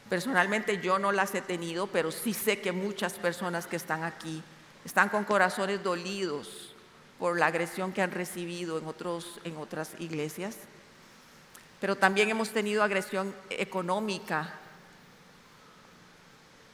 Personalmente 0.08 0.80
yo 0.80 0.98
no 0.98 1.12
las 1.12 1.34
he 1.34 1.42
tenido, 1.42 1.86
pero 1.86 2.10
sí 2.10 2.32
sé 2.32 2.60
que 2.60 2.72
muchas 2.72 3.14
personas 3.14 3.66
que 3.66 3.76
están 3.76 4.04
aquí 4.04 4.42
están 4.84 5.08
con 5.10 5.24
corazones 5.24 5.82
dolidos 5.82 6.74
por 7.18 7.38
la 7.38 7.46
agresión 7.46 7.92
que 7.92 8.00
han 8.00 8.12
recibido 8.12 8.78
en, 8.78 8.86
otros, 8.86 9.40
en 9.44 9.56
otras 9.56 9.90
iglesias. 9.98 10.56
Pero 11.80 11.96
también 11.96 12.30
hemos 12.30 12.50
tenido 12.50 12.82
agresión 12.82 13.34
económica 13.50 14.54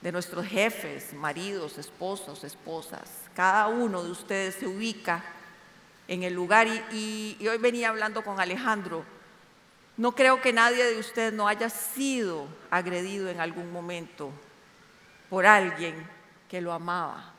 de 0.00 0.12
nuestros 0.12 0.46
jefes, 0.46 1.14
maridos, 1.14 1.78
esposos, 1.78 2.44
esposas. 2.44 3.10
Cada 3.34 3.68
uno 3.68 4.04
de 4.04 4.10
ustedes 4.10 4.54
se 4.54 4.66
ubica 4.66 5.24
en 6.08 6.22
el 6.22 6.34
lugar 6.34 6.68
y, 6.92 7.36
hoy 7.48 7.56
venía 7.58 7.88
hablando 7.88 8.22
con 8.22 8.38
Alejandro 8.38 9.04
No 9.96 10.12
creo 10.12 10.40
que 10.40 10.52
nadie 10.52 10.84
de 10.84 10.98
ustedes 10.98 11.32
no 11.32 11.46
haya 11.46 11.70
sido 11.70 12.46
agredido 12.70 13.28
en 13.28 13.40
algún 13.40 13.70
momento 13.70 14.30
por 15.30 15.46
alguien 15.46 16.08
que 16.48 16.60
lo 16.60 16.72
amaba, 16.72 17.32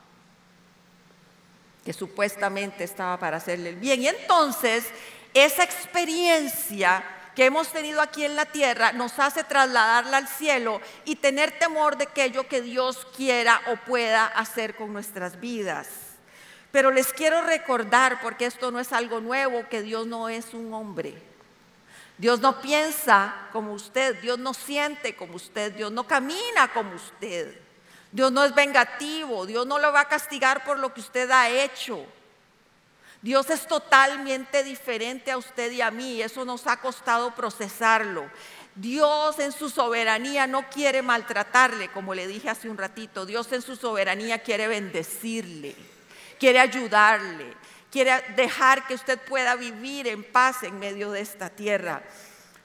que 1.83 1.91
supuestamente 1.91 2.83
estaba 2.83 3.17
para 3.17 3.37
hacerle 3.37 3.69
el 3.69 3.75
bien. 3.75 4.01
Y 4.01 4.07
entonces 4.07 4.85
esa 5.33 5.63
experiencia 5.63 7.03
que 7.35 7.45
hemos 7.45 7.67
tenido 7.67 8.01
aquí 8.01 8.23
en 8.23 8.37
la 8.37 8.45
tierra 8.45 8.93
nos 8.93 9.19
hace 9.19 9.43
trasladarla 9.43 10.17
al 10.17 10.27
cielo 10.27 10.79
y 11.03 11.17
tener 11.17 11.59
temor 11.59 11.97
de 11.97 12.05
aquello 12.05 12.47
que 12.47 12.61
Dios 12.61 13.05
quiera 13.15 13.61
o 13.67 13.75
pueda 13.75 14.25
hacer 14.25 14.75
con 14.75 14.93
nuestras 14.93 15.41
vidas. 15.41 15.89
Pero 16.71 16.91
les 16.91 17.11
quiero 17.11 17.41
recordar, 17.41 18.21
porque 18.21 18.45
esto 18.45 18.71
no 18.71 18.79
es 18.79 18.93
algo 18.93 19.19
nuevo, 19.19 19.67
que 19.69 19.81
Dios 19.81 20.07
no 20.07 20.29
es 20.29 20.53
un 20.53 20.73
hombre. 20.73 21.34
Dios 22.17 22.39
no 22.39 22.61
piensa 22.61 23.35
como 23.51 23.73
usted, 23.73 24.15
Dios 24.21 24.39
no 24.39 24.53
siente 24.53 25.15
como 25.15 25.35
usted, 25.35 25.73
Dios 25.73 25.91
no 25.91 26.05
camina 26.05 26.71
como 26.73 26.95
usted. 26.95 27.59
Dios 28.11 28.31
no 28.31 28.45
es 28.45 28.55
vengativo, 28.55 29.45
Dios 29.45 29.67
no 29.67 29.77
lo 29.77 29.91
va 29.91 30.01
a 30.01 30.07
castigar 30.07 30.63
por 30.63 30.79
lo 30.79 30.93
que 30.93 31.01
usted 31.01 31.29
ha 31.31 31.49
hecho. 31.49 32.05
Dios 33.21 33.49
es 33.49 33.67
totalmente 33.67 34.63
diferente 34.63 35.31
a 35.31 35.37
usted 35.37 35.71
y 35.71 35.81
a 35.81 35.91
mí, 35.91 36.21
eso 36.21 36.45
nos 36.45 36.67
ha 36.67 36.77
costado 36.77 37.35
procesarlo. 37.35 38.29
Dios 38.75 39.39
en 39.39 39.51
su 39.51 39.69
soberanía 39.69 40.47
no 40.47 40.69
quiere 40.69 41.01
maltratarle, 41.01 41.89
como 41.91 42.13
le 42.13 42.27
dije 42.27 42.49
hace 42.49 42.69
un 42.69 42.77
ratito. 42.77 43.25
Dios 43.25 43.51
en 43.51 43.61
su 43.61 43.75
soberanía 43.75 44.39
quiere 44.39 44.67
bendecirle, 44.67 45.75
quiere 46.39 46.59
ayudarle, 46.59 47.53
quiere 47.95 48.21
dejar 48.35 48.87
que 48.87 48.93
usted 48.93 49.17
pueda 49.17 49.55
vivir 49.55 50.05
en 50.09 50.21
paz 50.21 50.63
en 50.63 50.79
medio 50.79 51.11
de 51.11 51.21
esta 51.21 51.49
tierra. 51.49 52.03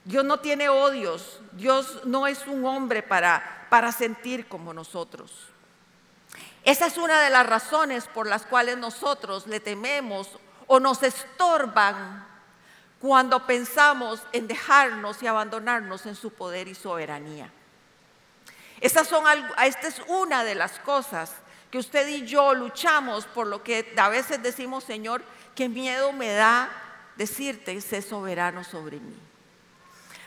Dios 0.05 0.25
no 0.25 0.41
tiene 0.41 0.69
odios, 0.69 1.41
Dios 1.53 2.01
no 2.05 2.27
es 2.27 2.49
un 2.49 2.65
hombre 2.65 3.05
para, 3.05 3.69
para 3.71 3.93
sentir 3.93 4.49
como 4.49 4.75
nosotros. 4.75 5.31
Esa 6.65 6.87
es 6.87 6.99
una 6.99 7.21
de 7.21 7.31
las 7.31 7.47
razones 7.47 8.09
por 8.09 8.27
las 8.27 8.45
cuales 8.45 8.77
nosotros 8.79 9.47
le 9.47 9.61
tememos 9.61 10.31
o 10.67 10.81
nos 10.81 11.01
estorban 11.05 12.27
cuando 13.01 13.47
pensamos 13.47 14.25
en 14.33 14.49
dejarnos 14.49 15.23
y 15.23 15.29
abandonarnos 15.29 16.07
en 16.07 16.17
su 16.17 16.33
poder 16.33 16.67
y 16.67 16.75
soberanía. 16.75 17.53
Esta 18.81 19.03
es 19.03 20.03
una 20.09 20.43
de 20.43 20.57
las 20.57 20.81
cosas 20.81 21.35
que 21.71 21.79
usted 21.79 22.09
y 22.09 22.27
yo 22.27 22.55
luchamos 22.55 23.27
por 23.27 23.47
lo 23.47 23.63
que 23.63 23.95
a 23.97 24.09
veces 24.09 24.43
decimos, 24.43 24.85
Señor, 24.85 25.23
qué 25.55 25.69
miedo 25.69 26.13
me 26.13 26.33
da 26.33 26.71
decirte, 27.17 27.81
sé 27.81 28.03
soberano 28.03 28.65
sobre 28.65 28.99
mí. 28.99 29.17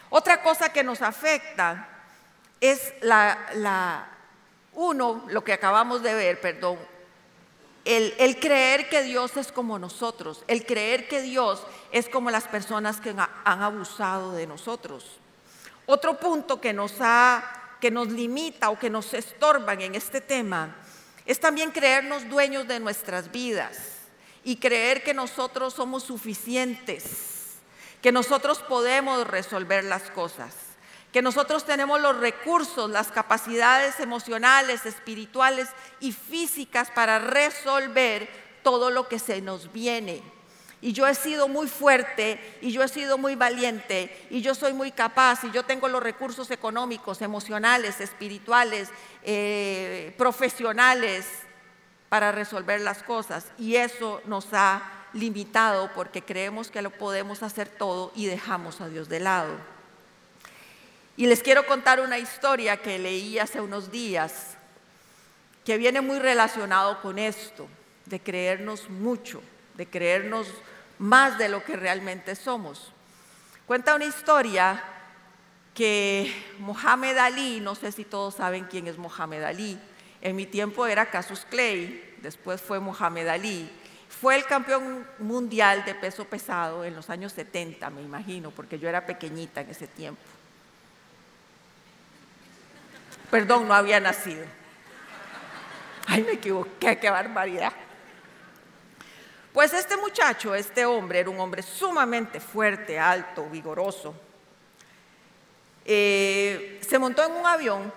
Otra 0.10 0.42
cosa 0.42 0.72
que 0.72 0.84
nos 0.84 1.02
afecta 1.02 1.90
es 2.62 2.94
la, 3.02 3.38
la 3.56 4.08
uno, 4.74 5.26
lo 5.28 5.44
que 5.44 5.54
acabamos 5.54 6.02
de 6.02 6.14
ver, 6.14 6.40
perdón, 6.40 6.78
el, 7.86 8.40
creer 8.40 8.88
que 8.90 9.04
Dios 9.04 9.36
es 9.36 9.52
como 9.52 9.78
nosotros, 9.78 10.44
el 10.48 10.66
creer 10.66 11.08
que 11.08 11.22
Dios 11.22 11.66
es 11.92 12.08
como 12.08 12.32
las 12.32 12.48
personas 12.48 13.02
que 13.02 13.10
han 13.10 13.62
abusado 13.62 14.32
de 14.32 14.48
nosotros. 14.48 15.18
Otro 15.86 16.18
punto 16.18 16.62
que 16.62 16.72
nos, 16.72 16.94
ha, 17.02 17.44
que 17.82 17.92
nos 17.92 18.08
limita 18.10 18.70
o 18.70 18.80
que 18.80 18.90
nos 18.90 19.14
estorban 19.14 19.82
en 19.82 19.96
este 19.96 20.22
tema 20.22 20.76
es 21.26 21.40
también 21.40 21.72
creernos 21.72 22.30
dueños 22.30 22.68
de 22.68 22.80
nuestras 22.80 23.32
vidas 23.32 23.78
y 24.44 24.58
creer 24.58 25.04
que 25.04 25.14
nosotros 25.14 25.74
somos 25.74 26.04
suficientes, 26.04 27.56
que 28.02 28.12
nosotros 28.12 28.60
podemos 28.60 29.26
resolver 29.28 29.84
las 29.84 30.10
cosas 30.12 30.54
que 31.14 31.22
nosotros 31.22 31.64
tenemos 31.64 32.02
los 32.02 32.18
recursos, 32.18 32.90
las 32.90 33.12
capacidades 33.12 34.00
emocionales, 34.00 34.88
espirituales 34.88 35.70
y 36.00 36.12
físicas 36.12 36.90
para 36.90 37.20
resolver 37.20 38.28
todo 38.64 38.90
lo 38.90 39.08
que 39.08 39.20
se 39.20 39.40
nos 39.40 39.72
viene. 39.72 40.24
Y 40.84 40.92
yo 40.92 41.08
he 41.08 41.16
sido 41.16 41.48
muy 41.48 41.70
fuerte 41.70 42.58
y 42.60 42.74
yo 42.74 42.84
he 42.84 42.90
sido 42.90 43.18
muy 43.18 43.36
valiente 43.36 44.28
y 44.30 44.42
yo 44.42 44.54
soy 44.54 44.74
muy 44.74 44.92
capaz 44.92 45.46
y 45.46 45.52
yo 45.52 45.64
tengo 45.64 45.88
los 45.88 46.04
recursos 46.04 46.52
económicos, 46.52 47.22
emocionales, 47.22 48.02
espirituales, 48.02 48.90
eh, 49.24 50.14
profesionales 50.18 51.26
para 52.10 52.34
resolver 52.34 52.82
las 52.82 53.02
cosas. 53.02 53.46
Y 53.58 53.78
eso 53.78 54.22
nos 54.26 54.48
ha 54.52 55.08
limitado 55.14 55.90
porque 55.96 56.22
creemos 56.22 56.70
que 56.70 56.82
lo 56.82 56.90
podemos 56.90 57.44
hacer 57.44 57.70
todo 57.70 58.12
y 58.14 58.26
dejamos 58.26 58.82
a 58.82 58.90
Dios 58.90 59.08
de 59.08 59.22
lado. 59.22 59.56
Y 61.16 61.28
les 61.28 61.42
quiero 61.42 61.66
contar 61.66 62.02
una 62.02 62.18
historia 62.18 62.76
que 62.76 63.00
leí 63.00 63.40
hace 63.40 63.62
unos 63.62 63.90
días 63.90 64.58
que 65.64 65.78
viene 65.78 66.02
muy 66.02 66.20
relacionado 66.20 67.02
con 67.02 67.20
esto, 67.20 67.70
de 68.06 68.20
creernos 68.20 68.90
mucho, 68.90 69.42
de 69.76 69.88
creernos 69.88 70.50
más 71.04 71.38
de 71.38 71.50
lo 71.50 71.66
que 71.66 71.76
realmente 71.76 72.34
somos. 72.34 72.94
Cuenta 73.68 73.94
una 73.94 74.06
historia 74.06 74.82
que 75.74 76.34
Mohamed 76.60 77.18
Ali, 77.18 77.60
no 77.60 77.76
sé 77.76 77.92
si 77.92 78.06
todos 78.06 78.36
saben 78.36 78.68
quién 78.72 78.88
es 78.88 78.98
Mohamed 78.98 79.44
Ali, 79.44 79.78
en 80.22 80.36
mi 80.38 80.46
tiempo 80.46 80.88
era 80.88 81.08
Casus 81.08 81.46
Clay, 81.50 82.16
después 82.22 82.62
fue 82.62 82.80
Mohamed 82.80 83.28
Ali, 83.28 83.70
fue 84.08 84.38
el 84.38 84.46
campeón 84.46 85.06
mundial 85.20 85.84
de 85.84 85.94
peso 85.94 86.24
pesado 86.24 86.86
en 86.86 86.96
los 86.96 87.10
años 87.10 87.34
70, 87.34 87.90
me 87.90 88.02
imagino, 88.02 88.52
porque 88.52 88.80
yo 88.80 88.88
era 88.88 89.06
pequeñita 89.06 89.60
en 89.60 89.72
ese 89.72 89.88
tiempo. 89.88 90.22
Perdón, 93.30 93.68
no 93.68 93.74
había 93.74 94.00
nacido. 94.00 94.46
Ay, 96.08 96.24
me 96.24 96.34
equivoqué, 96.34 96.98
qué 96.98 97.10
barbaridad. 97.10 97.74
Pues 99.54 99.72
este 99.72 99.96
muchacho, 99.98 100.56
este 100.56 100.84
hombre, 100.84 101.20
era 101.20 101.30
un 101.30 101.40
hombre 101.40 101.62
sumamente 101.62 102.40
fuerte, 102.40 102.98
alto, 102.98 103.46
vigoroso. 103.46 104.16
Eh, 105.86 106.82
se 106.82 106.98
montó 106.98 107.24
en 107.24 107.34
un 107.34 107.46
avión 107.46 107.94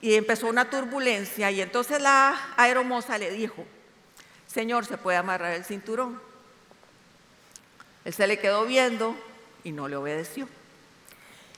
y 0.00 0.14
empezó 0.14 0.48
una 0.48 0.68
turbulencia 0.68 1.52
y 1.52 1.60
entonces 1.60 2.02
la 2.02 2.36
aeromoza 2.56 3.16
le 3.16 3.30
dijo, 3.30 3.64
Señor, 4.48 4.86
¿se 4.86 4.98
puede 4.98 5.18
amarrar 5.18 5.52
el 5.52 5.64
cinturón? 5.64 6.20
Él 8.04 8.12
se 8.12 8.26
le 8.26 8.38
quedó 8.38 8.66
viendo 8.66 9.16
y 9.62 9.70
no 9.70 9.86
le 9.86 9.94
obedeció. 9.94 10.48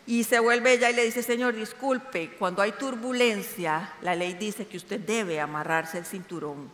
Y 0.06 0.25
se 0.25 0.38
vuelve 0.38 0.75
ella 0.75 0.90
y 0.90 0.95
le 0.95 1.04
dice, 1.04 1.23
Señor, 1.23 1.54
disculpe, 1.54 2.30
cuando 2.38 2.61
hay 2.61 2.73
turbulencia, 2.73 3.95
la 4.02 4.14
ley 4.14 4.35
dice 4.35 4.66
que 4.66 4.76
usted 4.76 5.00
debe 5.00 5.40
amarrarse 5.40 5.97
el 5.97 6.04
cinturón. 6.04 6.71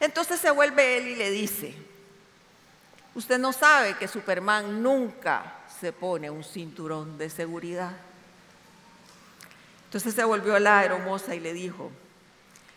Entonces 0.00 0.40
se 0.40 0.50
vuelve 0.50 0.98
él 0.98 1.08
y 1.08 1.16
le 1.16 1.30
dice, 1.30 1.74
usted 3.14 3.38
no 3.38 3.52
sabe 3.52 3.94
que 3.94 4.08
Superman 4.08 4.82
nunca 4.82 5.54
se 5.80 5.92
pone 5.92 6.30
un 6.30 6.44
cinturón 6.44 7.18
de 7.18 7.30
seguridad. 7.30 7.92
Entonces 9.84 10.14
se 10.14 10.24
volvió 10.24 10.58
la 10.58 10.84
hermosa 10.84 11.34
y 11.34 11.40
le 11.40 11.52
dijo, 11.52 11.90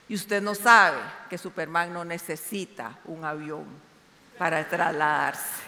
y 0.07 0.15
usted 0.15 0.41
no 0.41 0.55
sabe 0.55 0.99
que 1.29 1.37
Superman 1.37 1.93
no 1.93 2.03
necesita 2.03 2.97
un 3.05 3.23
avión 3.23 3.65
para 4.37 4.67
trasladarse. 4.67 5.61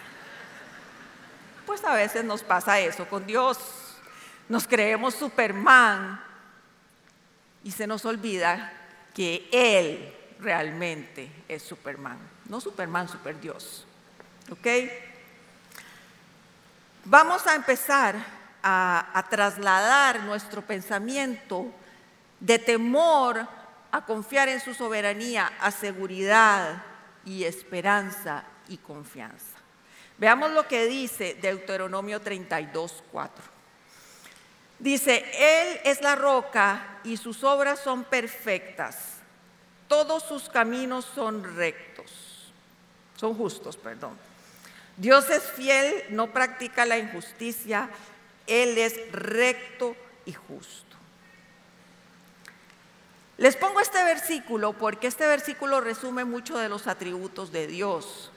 Pues 1.66 1.84
a 1.84 1.94
veces 1.94 2.24
nos 2.24 2.42
pasa 2.42 2.78
eso 2.80 3.08
con 3.08 3.26
Dios 3.26 3.58
nos 4.48 4.66
creemos 4.66 5.14
Superman 5.14 6.20
y 7.62 7.70
se 7.70 7.86
nos 7.86 8.04
olvida 8.04 8.72
que 9.14 9.48
Él 9.50 10.13
realmente 10.40 11.30
es 11.48 11.62
Superman, 11.62 12.18
no 12.48 12.60
Superman, 12.60 13.08
Super 13.08 13.40
Dios. 13.40 13.86
¿Ok? 14.50 14.66
Vamos 17.04 17.46
a 17.46 17.54
empezar 17.54 18.16
a, 18.62 19.10
a 19.12 19.28
trasladar 19.28 20.20
nuestro 20.24 20.62
pensamiento 20.62 21.66
de 22.40 22.58
temor 22.58 23.46
a 23.90 24.04
confiar 24.04 24.48
en 24.48 24.60
su 24.60 24.74
soberanía, 24.74 25.52
a 25.60 25.70
seguridad 25.70 26.82
y 27.24 27.44
esperanza 27.44 28.44
y 28.68 28.76
confianza. 28.78 29.54
Veamos 30.18 30.50
lo 30.50 30.66
que 30.68 30.86
dice 30.86 31.34
Deuteronomio 31.40 32.20
32, 32.20 33.04
4. 33.10 33.44
Dice, 34.78 35.24
Él 35.32 35.80
es 35.84 36.02
la 36.02 36.14
roca 36.14 36.98
y 37.04 37.16
sus 37.16 37.42
obras 37.44 37.80
son 37.80 38.04
perfectas. 38.04 39.13
Todos 39.88 40.22
sus 40.22 40.48
caminos 40.48 41.06
son 41.14 41.56
rectos. 41.56 42.10
Son 43.16 43.34
justos, 43.34 43.76
perdón. 43.76 44.16
Dios 44.96 45.28
es 45.30 45.42
fiel, 45.42 46.04
no 46.10 46.28
practica 46.28 46.84
la 46.84 46.98
injusticia. 46.98 47.88
Él 48.46 48.78
es 48.78 49.10
recto 49.12 49.96
y 50.26 50.32
justo. 50.32 50.84
Les 53.36 53.56
pongo 53.56 53.80
este 53.80 54.02
versículo 54.04 54.72
porque 54.74 55.08
este 55.08 55.26
versículo 55.26 55.80
resume 55.80 56.24
mucho 56.24 56.56
de 56.56 56.68
los 56.68 56.86
atributos 56.86 57.50
de 57.50 57.66
Dios. 57.66 58.30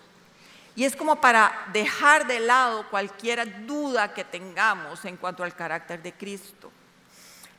Y 0.75 0.85
es 0.85 0.95
como 0.95 1.21
para 1.21 1.67
dejar 1.73 2.27
de 2.27 2.39
lado 2.39 2.87
cualquier 2.89 3.65
duda 3.65 4.13
que 4.13 4.23
tengamos 4.23 5.05
en 5.05 5.17
cuanto 5.17 5.43
al 5.43 5.55
carácter 5.55 6.01
de 6.01 6.13
Cristo. 6.13 6.71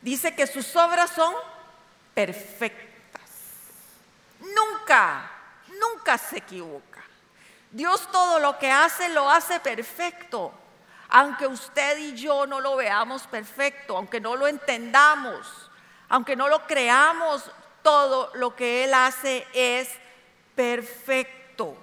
Dice 0.03 0.35
que 0.35 0.47
sus 0.47 0.75
obras 0.77 1.11
son 1.11 1.35
perfectas. 2.15 2.88
Nunca, 4.55 5.31
nunca 5.79 6.19
se 6.19 6.39
equivoca. 6.39 7.03
Dios 7.71 8.09
todo 8.11 8.39
lo 8.39 8.59
que 8.59 8.71
hace 8.71 9.09
lo 9.11 9.31
hace 9.31 9.61
perfecto. 9.61 10.53
Aunque 11.11 11.47
usted 11.47 11.99
y 11.99 12.15
yo 12.15 12.47
no 12.47 12.61
lo 12.61 12.77
veamos 12.77 13.27
perfecto, 13.27 13.97
aunque 13.97 14.21
no 14.21 14.37
lo 14.37 14.47
entendamos, 14.47 15.47
aunque 16.09 16.37
no 16.37 16.49
lo 16.49 16.67
creamos, 16.67 17.51
todo 17.83 18.31
lo 18.35 18.55
que 18.55 18.85
Él 18.85 18.93
hace 18.93 19.47
es 19.55 19.89
perfecto. 20.55 21.77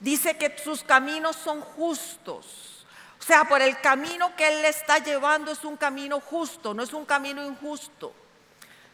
Dice 0.00 0.38
que 0.38 0.56
sus 0.58 0.82
caminos 0.82 1.36
son 1.36 1.60
justos. 1.60 2.86
O 3.18 3.22
sea, 3.22 3.44
por 3.44 3.60
el 3.60 3.80
camino 3.80 4.34
que 4.36 4.48
Él 4.48 4.62
le 4.62 4.68
está 4.68 4.98
llevando 4.98 5.50
es 5.50 5.64
un 5.64 5.76
camino 5.76 6.20
justo, 6.20 6.72
no 6.72 6.82
es 6.82 6.92
un 6.92 7.04
camino 7.04 7.44
injusto. 7.44 8.14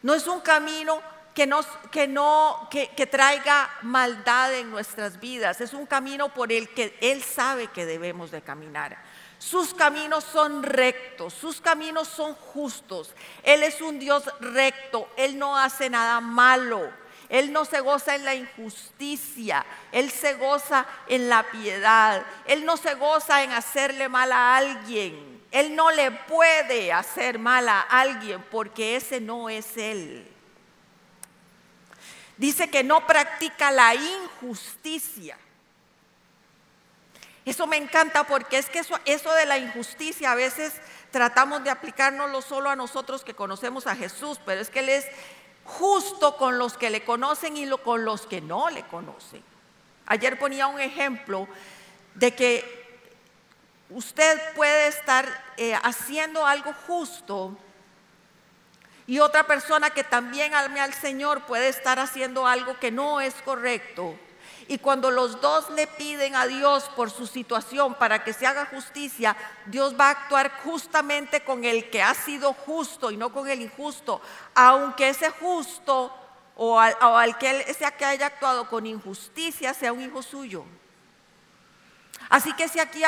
No 0.03 0.13
es 0.15 0.27
un 0.27 0.41
camino 0.41 1.01
que, 1.33 1.49
que 1.91 2.07
no, 2.07 2.67
que, 2.69 2.89
que 2.89 3.07
traiga 3.07 3.69
maldad 3.81 4.53
en 4.53 4.69
nuestras 4.71 5.19
vidas. 5.19 5.61
Es 5.61 5.73
un 5.73 5.85
camino 5.85 6.33
por 6.33 6.51
el 6.51 6.69
que 6.69 6.97
Él 7.01 7.23
sabe 7.23 7.67
que 7.67 7.85
debemos 7.85 8.31
de 8.31 8.41
caminar. 8.41 8.97
Sus 9.37 9.73
caminos 9.73 10.23
son 10.23 10.61
rectos, 10.61 11.33
sus 11.33 11.61
caminos 11.61 12.07
son 12.07 12.35
justos. 12.35 13.13
Él 13.43 13.63
es 13.63 13.81
un 13.81 13.97
Dios 13.97 14.23
recto, 14.39 15.09
Él 15.17 15.39
no 15.39 15.57
hace 15.57 15.89
nada 15.89 16.21
malo. 16.21 17.01
Él 17.27 17.53
no 17.53 17.63
se 17.63 17.79
goza 17.79 18.15
en 18.15 18.25
la 18.25 18.35
injusticia, 18.35 19.65
Él 19.93 20.11
se 20.11 20.33
goza 20.33 20.85
en 21.07 21.29
la 21.29 21.49
piedad, 21.49 22.23
Él 22.45 22.65
no 22.65 22.75
se 22.75 22.93
goza 22.95 23.41
en 23.41 23.53
hacerle 23.53 24.09
mal 24.09 24.33
a 24.33 24.57
alguien, 24.57 25.41
Él 25.49 25.73
no 25.73 25.91
le 25.91 26.11
puede 26.11 26.91
hacer 26.91 27.39
mal 27.39 27.69
a 27.69 27.79
alguien 27.79 28.43
porque 28.51 28.97
ese 28.97 29.21
no 29.21 29.47
es 29.47 29.77
Él. 29.77 30.27
Dice 32.37 32.69
que 32.69 32.83
no 32.83 33.05
practica 33.05 33.71
la 33.71 33.93
injusticia. 33.93 35.37
Eso 37.43 37.65
me 37.65 37.77
encanta 37.77 38.25
porque 38.25 38.57
es 38.57 38.69
que 38.69 38.79
eso, 38.79 39.33
de 39.33 39.45
la 39.45 39.57
injusticia 39.57 40.31
a 40.31 40.35
veces 40.35 40.73
tratamos 41.09 41.63
de 41.63 41.71
aplicárnoslo 41.71 42.41
solo 42.41 42.69
a 42.69 42.75
nosotros 42.75 43.23
que 43.23 43.33
conocemos 43.33 43.87
a 43.87 43.95
Jesús, 43.95 44.39
pero 44.45 44.61
es 44.61 44.69
que 44.69 44.79
Él 44.79 44.89
es 44.89 45.07
justo 45.65 46.37
con 46.37 46.57
los 46.57 46.77
que 46.77 46.89
le 46.89 47.03
conocen 47.03 47.57
y 47.57 47.67
con 47.69 48.05
los 48.05 48.27
que 48.27 48.41
no 48.41 48.69
le 48.69 48.83
conocen. 48.83 49.43
Ayer 50.05 50.37
ponía 50.37 50.67
un 50.67 50.79
ejemplo 50.79 51.47
de 52.15 52.35
que 52.35 52.81
usted 53.89 54.39
puede 54.55 54.87
estar 54.87 55.27
eh, 55.57 55.73
haciendo 55.83 56.45
algo 56.45 56.73
justo 56.85 57.57
y 59.11 59.19
otra 59.19 59.43
persona 59.43 59.89
que 59.89 60.05
también 60.05 60.53
alme 60.53 60.79
al 60.79 60.93
Señor 60.93 61.41
puede 61.41 61.67
estar 61.67 61.99
haciendo 61.99 62.47
algo 62.47 62.79
que 62.79 62.91
no 62.91 63.19
es 63.19 63.33
correcto. 63.41 64.15
Y 64.69 64.77
cuando 64.77 65.11
los 65.11 65.41
dos 65.41 65.69
le 65.71 65.85
piden 65.85 66.33
a 66.33 66.47
Dios 66.47 66.85
por 66.95 67.11
su 67.11 67.27
situación 67.27 67.95
para 67.95 68.23
que 68.23 68.31
se 68.31 68.47
haga 68.47 68.67
justicia, 68.67 69.35
Dios 69.65 69.99
va 69.99 70.07
a 70.07 70.11
actuar 70.11 70.53
justamente 70.63 71.43
con 71.43 71.65
el 71.65 71.89
que 71.89 72.01
ha 72.01 72.13
sido 72.13 72.53
justo 72.53 73.11
y 73.11 73.17
no 73.17 73.33
con 73.33 73.49
el 73.49 73.59
injusto, 73.59 74.21
aunque 74.55 75.09
ese 75.09 75.29
justo 75.29 76.15
o 76.55 76.79
al, 76.79 77.37
que 77.37 77.73
sea 77.73 77.91
que 77.91 78.05
haya 78.05 78.27
actuado 78.27 78.69
con 78.69 78.87
injusticia 78.87 79.73
sea 79.73 79.91
un 79.91 80.03
hijo 80.03 80.23
suyo. 80.23 80.63
Así 82.29 82.53
que 82.53 82.69
si 82.69 82.79
aquí 82.79 83.03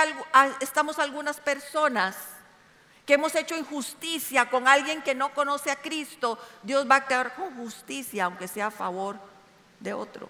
estamos 0.59 0.99
algunas 0.99 1.39
personas 1.39 2.32
que 3.05 3.15
hemos 3.15 3.35
hecho 3.35 3.57
injusticia 3.57 4.49
con 4.49 4.67
alguien 4.67 5.01
que 5.01 5.15
no 5.15 5.33
conoce 5.33 5.71
a 5.71 5.75
Cristo, 5.75 6.37
Dios 6.61 6.89
va 6.89 6.95
a 6.95 6.97
actuar 6.99 7.35
con 7.35 7.55
justicia, 7.55 8.25
aunque 8.25 8.47
sea 8.47 8.67
a 8.67 8.71
favor 8.71 9.17
de 9.79 9.93
otro 9.93 10.29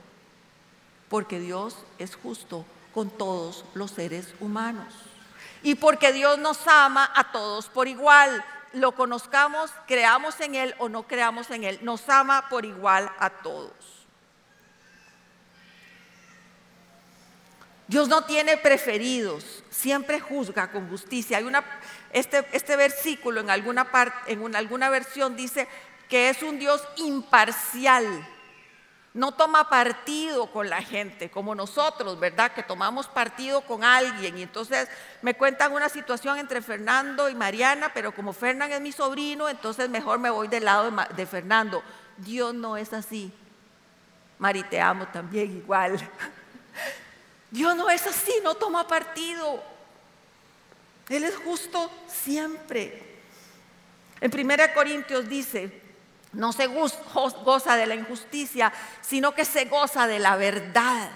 porque 1.14 1.40
Dios 1.40 1.78
es 2.00 2.16
justo 2.16 2.66
con 2.92 3.12
todos 3.12 3.66
los 3.76 3.92
seres 3.92 4.34
humanos. 4.40 4.92
Y 5.62 5.76
porque 5.76 6.12
Dios 6.12 6.40
nos 6.40 6.68
ama 6.68 7.08
a 7.14 7.32
todos 7.32 7.68
por 7.68 7.88
igual, 7.88 8.44
lo 8.72 8.94
conozcamos, 8.94 9.70
creamos 9.86 10.42
en 10.42 10.56
Él 10.56 10.74
o 10.80 10.90
no 10.90 11.04
creamos 11.04 11.52
en 11.52 11.66
Él, 11.66 11.78
nos 11.84 12.10
ama 12.10 12.50
por 12.50 12.66
igual 12.66 13.12
a 13.20 13.30
todos. 13.30 13.72
Dios 17.88 18.08
no 18.08 18.24
tiene 18.24 18.58
preferidos, 18.58 19.64
siempre 19.70 20.20
juzga 20.20 20.72
con 20.72 20.90
justicia. 20.90 21.38
Hay 21.38 21.44
una, 21.44 21.64
este, 22.14 22.46
este 22.52 22.76
versículo 22.76 23.42
en 23.42 23.50
alguna, 23.50 23.92
parte, 23.92 24.32
en 24.32 24.56
alguna 24.56 24.90
versión 24.90 25.36
dice 25.36 25.68
que 26.08 26.30
es 26.30 26.42
un 26.44 26.60
Dios 26.60 26.82
imparcial 26.98 28.26
no 29.14 29.32
toma 29.32 29.70
partido 29.70 30.48
con 30.48 30.70
la 30.70 30.82
gente, 30.82 31.30
como 31.30 31.54
nosotros, 31.54 32.20
¿verdad? 32.20 32.52
Que 32.52 32.64
tomamos 32.64 33.08
partido 33.08 33.62
con 33.62 33.84
alguien. 33.84 34.40
Y 34.40 34.42
entonces 34.42 34.90
me 35.22 35.36
cuentan 35.36 35.72
una 35.72 35.88
situación 35.88 36.40
entre 36.40 36.62
Fernando 36.62 37.30
y 37.30 37.36
Mariana, 37.36 37.92
pero 37.94 38.14
como 38.14 38.34
Fernando 38.34 38.76
es 38.76 38.82
mi 38.82 38.92
sobrino, 38.92 39.48
entonces 39.50 39.88
mejor 39.88 40.18
me 40.18 40.32
voy 40.32 40.48
del 40.48 40.66
lado 40.66 40.92
de, 41.16 41.26
Fernando. 41.28 41.84
Dios 42.18 42.56
no 42.56 42.76
es 42.76 42.92
así. 42.92 43.32
Mari, 44.40 44.64
te 44.64 44.82
amo 44.82 45.06
también 45.08 45.58
igual. 45.58 46.00
Dios 47.52 47.76
no 47.76 47.92
es 47.92 48.08
así, 48.08 48.34
no 48.44 48.56
toma 48.56 48.88
partido. 48.88 49.64
Él 51.10 51.24
es 51.24 51.36
justo 51.38 51.92
siempre. 52.08 53.02
En 54.22 54.32
1 54.34 54.74
Corintios 54.74 55.28
dice, 55.28 55.82
no 56.32 56.54
se 56.54 56.68
goza 56.68 57.76
de 57.76 57.86
la 57.86 57.96
injusticia, 57.96 58.72
sino 59.02 59.34
que 59.36 59.46
se 59.46 59.66
goza 59.66 60.08
de 60.08 60.20
la 60.20 60.36
verdad. 60.36 61.12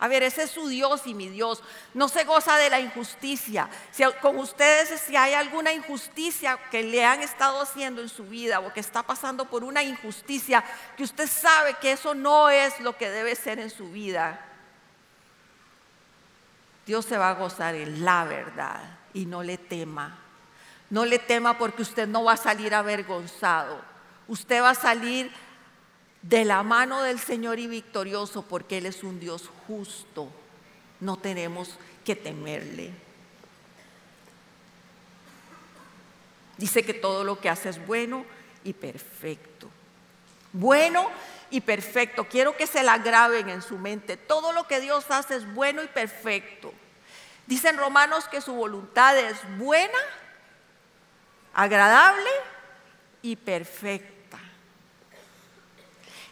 A 0.00 0.06
ver, 0.06 0.22
ese 0.22 0.44
es 0.44 0.50
su 0.52 0.68
Dios 0.68 1.02
y 1.06 1.14
mi 1.14 1.28
Dios. 1.28 1.62
No 1.92 2.08
se 2.08 2.22
goza 2.22 2.56
de 2.56 2.70
la 2.70 2.78
injusticia. 2.78 3.68
Si 3.90 4.04
con 4.20 4.38
ustedes, 4.38 5.00
si 5.00 5.16
hay 5.16 5.34
alguna 5.34 5.72
injusticia 5.72 6.56
que 6.70 6.84
le 6.84 7.04
han 7.04 7.20
estado 7.20 7.60
haciendo 7.60 8.00
en 8.00 8.08
su 8.08 8.24
vida 8.24 8.60
o 8.60 8.72
que 8.72 8.78
está 8.78 9.02
pasando 9.02 9.46
por 9.46 9.64
una 9.64 9.82
injusticia, 9.82 10.64
que 10.96 11.02
usted 11.02 11.28
sabe 11.28 11.74
que 11.80 11.92
eso 11.92 12.14
no 12.14 12.48
es 12.48 12.78
lo 12.78 12.96
que 12.96 13.10
debe 13.10 13.34
ser 13.34 13.58
en 13.58 13.70
su 13.70 13.90
vida, 13.90 14.47
Dios 16.88 17.04
se 17.04 17.16
va 17.16 17.30
a 17.30 17.34
gozar 17.34 17.76
en 17.76 18.04
la 18.04 18.24
verdad 18.24 18.98
y 19.14 19.26
no 19.26 19.44
le 19.44 19.58
tema. 19.58 20.18
No 20.90 21.04
le 21.04 21.20
tema 21.20 21.56
porque 21.56 21.82
usted 21.82 22.08
no 22.08 22.24
va 22.24 22.32
a 22.32 22.36
salir 22.36 22.74
avergonzado 22.74 23.86
usted 24.28 24.62
va 24.62 24.70
a 24.70 24.74
salir 24.74 25.30
de 26.22 26.44
la 26.44 26.62
mano 26.62 27.02
del 27.02 27.18
Señor 27.18 27.58
y 27.58 27.66
victorioso 27.66 28.42
porque 28.42 28.78
Él 28.78 28.86
es 28.86 29.02
un 29.02 29.18
Dios 29.18 29.50
justo. 29.66 30.30
No 31.00 31.16
tenemos 31.16 31.76
que 32.04 32.14
temerle. 32.14 32.92
Dice 36.56 36.84
que 36.84 36.94
todo 36.94 37.24
lo 37.24 37.40
que 37.40 37.48
hace 37.48 37.68
es 37.68 37.84
bueno 37.86 38.24
y 38.64 38.72
perfecto. 38.72 39.68
Bueno 40.52 41.10
y 41.50 41.60
perfecto. 41.60 42.24
Quiero 42.28 42.56
que 42.56 42.66
se 42.66 42.82
la 42.82 42.98
graben 42.98 43.48
en 43.48 43.62
su 43.62 43.78
mente. 43.78 44.16
Todo 44.16 44.52
lo 44.52 44.66
que 44.66 44.80
Dios 44.80 45.06
hace 45.10 45.36
es 45.36 45.54
bueno 45.54 45.82
y 45.82 45.88
perfecto. 45.88 46.72
Dicen 47.46 47.78
Romanos 47.78 48.28
que 48.28 48.40
su 48.40 48.54
voluntad 48.54 49.18
es 49.18 49.38
buena, 49.56 49.98
agradable 51.54 52.28
y 53.22 53.36
perfecta. 53.36 54.38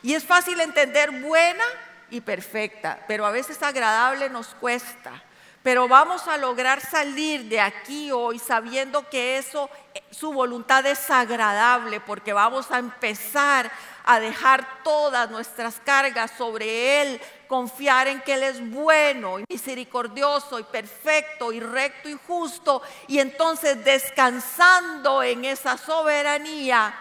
Y 0.03 0.15
es 0.15 0.25
fácil 0.25 0.61
entender 0.61 1.11
buena 1.11 1.65
y 2.11 2.21
perfecta, 2.21 3.03
pero 3.09 3.27
a 3.27 3.31
veces 3.31 3.63
agradable 3.63 4.29
nos 4.29 4.49
cuesta. 4.49 5.23
Pero 5.63 5.89
vamos 5.89 6.29
a 6.29 6.37
lograr 6.37 6.81
salir 6.81 7.47
de 7.47 7.61
aquí 7.61 8.13
hoy 8.13 8.39
sabiendo 8.39 9.09
que 9.09 9.37
eso, 9.37 9.69
eh, 9.95 10.03
su 10.13 10.33
voluntad 10.33 10.87
es 10.87 11.11
agradable, 11.11 11.99
porque 11.99 12.33
vamos 12.33 12.71
a 12.71 12.79
empezar 12.79 13.73
a 14.07 14.21
dejar 14.21 14.85
todas 14.85 15.29
nuestras 15.31 15.81
cargas 15.81 16.31
sobre 16.39 17.03
Él, 17.03 17.21
confiar 17.49 18.07
en 18.07 18.21
que 18.21 18.35
Él 18.35 18.45
es 18.45 18.71
bueno 18.71 19.41
y 19.41 19.45
misericordioso 19.51 20.61
y 20.61 20.63
perfecto 20.63 21.53
y 21.53 21.59
recto 21.59 22.09
y 22.09 22.17
justo. 22.27 22.83
Y 23.09 23.19
entonces 23.19 23.85
descansando 23.85 25.25
en 25.25 25.45
esa 25.45 25.77
soberanía, 25.77 26.95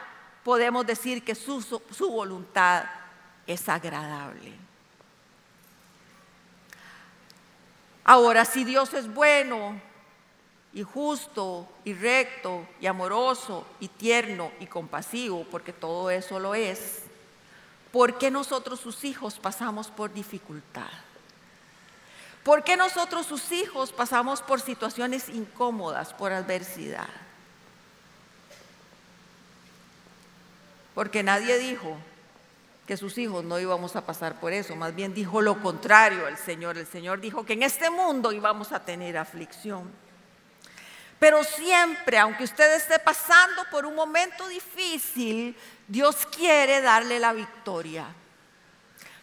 podemos 0.44 0.86
decir 0.86 1.24
que 1.24 1.36
su, 1.36 1.62
su 1.62 2.10
voluntad 2.10 2.86
es 3.46 3.70
agradable. 3.70 4.54
Ahora, 8.04 8.46
si 8.46 8.64
Dios 8.64 8.94
es 8.96 9.12
bueno 9.14 9.80
y 10.76 10.84
justo 10.84 11.68
y 11.86 11.94
recto 11.94 12.68
y 12.82 12.86
amoroso 12.86 13.66
y 13.80 13.88
tierno 13.88 14.52
y 14.60 14.68
compasivo, 14.68 15.48
porque 15.50 15.74
todo 15.74 16.12
eso 16.12 16.38
lo 16.38 16.54
es, 16.54 17.04
¿por 17.94 18.18
qué 18.18 18.30
nosotros 18.30 18.82
sus 18.82 19.06
hijos 19.06 19.40
pasamos 19.40 19.88
por 19.88 20.14
dificultad? 20.14 20.92
¿Por 22.44 22.64
qué 22.64 22.78
nosotros, 22.78 23.26
sus 23.26 23.52
hijos, 23.52 23.92
pasamos 23.92 24.44
por 24.44 24.62
situaciones 24.62 25.30
incómodas, 25.30 26.14
por 26.14 26.32
adversidad? 26.32 27.10
Porque 30.94 31.24
nadie 31.24 31.58
dijo 31.58 31.98
que 32.86 32.98
sus 32.98 33.18
hijos 33.18 33.44
no 33.46 33.60
íbamos 33.60 33.96
a 33.96 34.06
pasar 34.06 34.40
por 34.40 34.54
eso, 34.54 34.76
más 34.76 34.94
bien 34.94 35.16
dijo 35.16 35.42
lo 35.42 35.60
contrario 35.60 36.28
el 36.28 36.38
Señor. 36.38 36.78
El 36.78 36.86
Señor 36.86 37.20
dijo 37.20 37.48
que 37.48 37.54
en 37.54 37.64
este 37.64 37.90
mundo 37.90 38.32
íbamos 38.32 38.74
a 38.74 38.86
tener 38.86 39.18
aflicción. 39.18 40.05
Pero 41.20 41.44
siempre, 41.44 42.18
aunque 42.20 42.44
usted 42.44 42.76
esté 42.76 43.00
pasando 43.00 43.64
por 43.72 43.86
un 43.86 43.96
momento 43.96 44.48
difícil, 44.48 45.58
Dios 45.88 46.26
quiere 46.36 46.82
darle 46.82 47.20
la 47.20 47.34
victoria. 47.34 48.06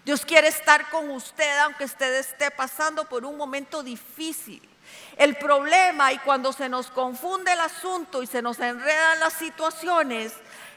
Dios 0.04 0.24
quiere 0.24 0.48
estar 0.48 0.90
con 0.90 1.10
usted 1.10 1.58
aunque 1.58 1.84
usted 1.84 2.14
esté 2.14 2.50
pasando 2.50 3.08
por 3.08 3.24
un 3.24 3.36
momento 3.36 3.82
difícil. 3.82 4.68
El 5.16 5.36
problema 5.36 6.12
y 6.12 6.18
cuando 6.18 6.52
se 6.52 6.68
nos 6.68 6.88
confunde 6.88 7.52
el 7.52 7.60
asunto 7.60 8.22
y 8.22 8.26
se 8.26 8.42
nos 8.42 8.58
enredan 8.58 9.20
las 9.20 9.34
situaciones 9.34 10.32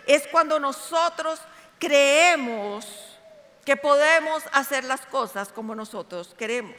es 0.05 0.27
cuando 0.27 0.59
nosotros 0.59 1.41
creemos 1.79 2.85
que 3.65 3.75
podemos 3.75 4.43
hacer 4.51 4.83
las 4.83 5.05
cosas 5.07 5.51
como 5.51 5.73
nosotros 5.73 6.35
queremos. 6.37 6.75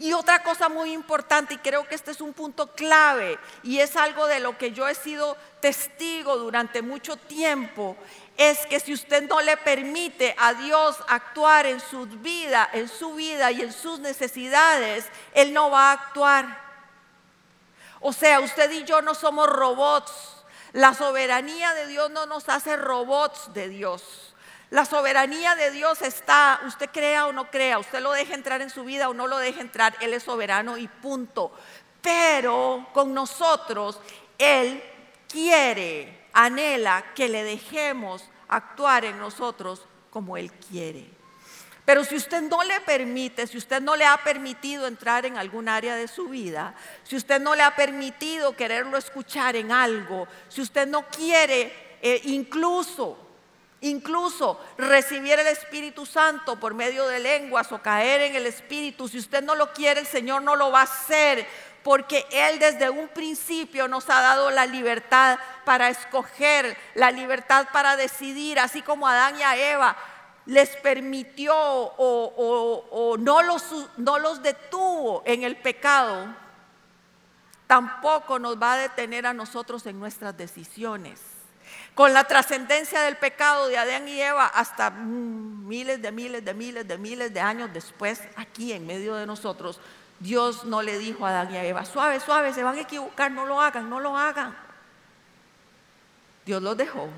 Y 0.00 0.14
otra 0.14 0.42
cosa 0.42 0.70
muy 0.70 0.94
importante, 0.94 1.52
y 1.52 1.58
creo 1.58 1.86
que 1.86 1.94
este 1.94 2.12
es 2.12 2.22
un 2.22 2.32
punto 2.32 2.68
clave, 2.68 3.38
y 3.62 3.80
es 3.80 3.96
algo 3.96 4.26
de 4.26 4.40
lo 4.40 4.56
que 4.56 4.72
yo 4.72 4.88
he 4.88 4.94
sido 4.94 5.36
testigo 5.60 6.38
durante 6.38 6.80
mucho 6.80 7.18
tiempo, 7.18 7.98
es 8.38 8.64
que 8.64 8.80
si 8.80 8.94
usted 8.94 9.28
no 9.28 9.42
le 9.42 9.58
permite 9.58 10.34
a 10.38 10.54
Dios 10.54 10.96
actuar 11.06 11.66
en 11.66 11.80
su 11.80 12.06
vida, 12.06 12.66
en 12.72 12.88
su 12.88 13.14
vida 13.14 13.52
y 13.52 13.60
en 13.60 13.74
sus 13.74 14.00
necesidades, 14.00 15.04
Él 15.34 15.52
no 15.52 15.70
va 15.70 15.90
a 15.90 15.92
actuar. 15.92 16.46
O 18.00 18.14
sea, 18.14 18.40
usted 18.40 18.70
y 18.70 18.84
yo 18.84 19.02
no 19.02 19.14
somos 19.14 19.50
robots. 19.50 20.12
La 20.72 20.94
soberanía 20.94 21.74
de 21.74 21.88
Dios 21.88 22.10
no 22.10 22.24
nos 22.24 22.48
hace 22.48 22.78
robots 22.78 23.52
de 23.52 23.68
Dios. 23.68 24.29
La 24.70 24.84
soberanía 24.84 25.56
de 25.56 25.72
Dios 25.72 26.00
está, 26.00 26.60
usted 26.64 26.90
crea 26.92 27.26
o 27.26 27.32
no 27.32 27.50
crea, 27.50 27.80
usted 27.80 28.00
lo 28.00 28.12
deja 28.12 28.34
entrar 28.34 28.62
en 28.62 28.70
su 28.70 28.84
vida 28.84 29.08
o 29.08 29.14
no 29.14 29.26
lo 29.26 29.38
deja 29.38 29.60
entrar, 29.60 29.96
Él 30.00 30.14
es 30.14 30.22
soberano 30.22 30.78
y 30.78 30.86
punto. 30.86 31.52
Pero 32.00 32.88
con 32.92 33.12
nosotros, 33.12 34.00
Él 34.38 34.80
quiere, 35.28 36.28
anhela 36.32 37.04
que 37.16 37.28
le 37.28 37.42
dejemos 37.42 38.24
actuar 38.46 39.04
en 39.04 39.18
nosotros 39.18 39.86
como 40.08 40.36
Él 40.36 40.52
quiere. 40.52 41.04
Pero 41.84 42.04
si 42.04 42.14
usted 42.14 42.42
no 42.42 42.62
le 42.62 42.80
permite, 42.82 43.48
si 43.48 43.58
usted 43.58 43.82
no 43.82 43.96
le 43.96 44.04
ha 44.04 44.18
permitido 44.18 44.86
entrar 44.86 45.26
en 45.26 45.36
algún 45.36 45.68
área 45.68 45.96
de 45.96 46.06
su 46.06 46.28
vida, 46.28 46.76
si 47.02 47.16
usted 47.16 47.40
no 47.40 47.56
le 47.56 47.64
ha 47.64 47.74
permitido 47.74 48.54
quererlo 48.54 48.96
escuchar 48.96 49.56
en 49.56 49.72
algo, 49.72 50.28
si 50.48 50.60
usted 50.60 50.86
no 50.86 51.08
quiere 51.08 51.98
eh, 52.00 52.20
incluso 52.26 53.29
Incluso 53.82 54.60
recibir 54.76 55.38
el 55.38 55.46
Espíritu 55.46 56.04
Santo 56.04 56.56
por 56.56 56.74
medio 56.74 57.06
de 57.06 57.18
lenguas 57.18 57.72
o 57.72 57.80
caer 57.80 58.20
en 58.20 58.36
el 58.36 58.46
Espíritu, 58.46 59.08
si 59.08 59.18
usted 59.18 59.42
no 59.42 59.54
lo 59.54 59.72
quiere, 59.72 60.00
el 60.00 60.06
Señor 60.06 60.42
no 60.42 60.54
lo 60.54 60.70
va 60.70 60.80
a 60.80 60.84
hacer, 60.84 61.46
porque 61.82 62.26
Él 62.30 62.58
desde 62.58 62.90
un 62.90 63.08
principio 63.08 63.88
nos 63.88 64.10
ha 64.10 64.20
dado 64.20 64.50
la 64.50 64.66
libertad 64.66 65.38
para 65.64 65.88
escoger, 65.88 66.76
la 66.94 67.10
libertad 67.10 67.68
para 67.72 67.96
decidir, 67.96 68.58
así 68.58 68.82
como 68.82 69.08
Adán 69.08 69.38
y 69.38 69.42
a 69.42 69.56
Eva 69.56 69.96
les 70.44 70.76
permitió 70.76 71.54
o, 71.56 73.16
no, 73.18 73.42
los, 73.42 73.64
no 73.96 74.18
los 74.18 74.42
detuvo 74.42 75.22
en 75.24 75.42
el 75.42 75.56
pecado, 75.56 76.26
tampoco 77.66 78.38
nos 78.38 78.60
va 78.60 78.74
a 78.74 78.78
detener 78.78 79.26
a 79.26 79.32
nosotros 79.32 79.86
en 79.86 79.98
nuestras 79.98 80.36
decisiones 80.36 81.29
con 81.94 82.12
la 82.12 82.24
trascendencia 82.24 83.02
del 83.02 83.16
pecado 83.16 83.68
de 83.68 83.76
Adán 83.76 84.08
y 84.08 84.20
Eva 84.20 84.46
hasta 84.46 84.90
miles 84.90 86.00
de 86.00 86.12
miles 86.12 86.44
de 86.44 86.54
miles 86.54 86.88
de 86.88 86.98
miles 86.98 87.34
de 87.34 87.40
años 87.40 87.70
después, 87.72 88.22
aquí 88.36 88.72
en 88.72 88.86
medio 88.86 89.14
de 89.14 89.26
nosotros, 89.26 89.80
Dios 90.18 90.64
no 90.64 90.82
le 90.82 90.98
dijo 90.98 91.26
a 91.26 91.30
Adán 91.30 91.52
y 91.52 91.56
a 91.56 91.64
Eva, 91.64 91.84
suave, 91.84 92.20
suave, 92.20 92.52
se 92.52 92.62
van 92.62 92.76
a 92.76 92.82
equivocar, 92.82 93.30
no 93.30 93.46
lo 93.46 93.60
hagan, 93.60 93.88
no 93.88 94.00
lo 94.00 94.16
hagan. 94.16 94.56
Dios 96.44 96.62
los 96.62 96.76
dejó 96.76 97.08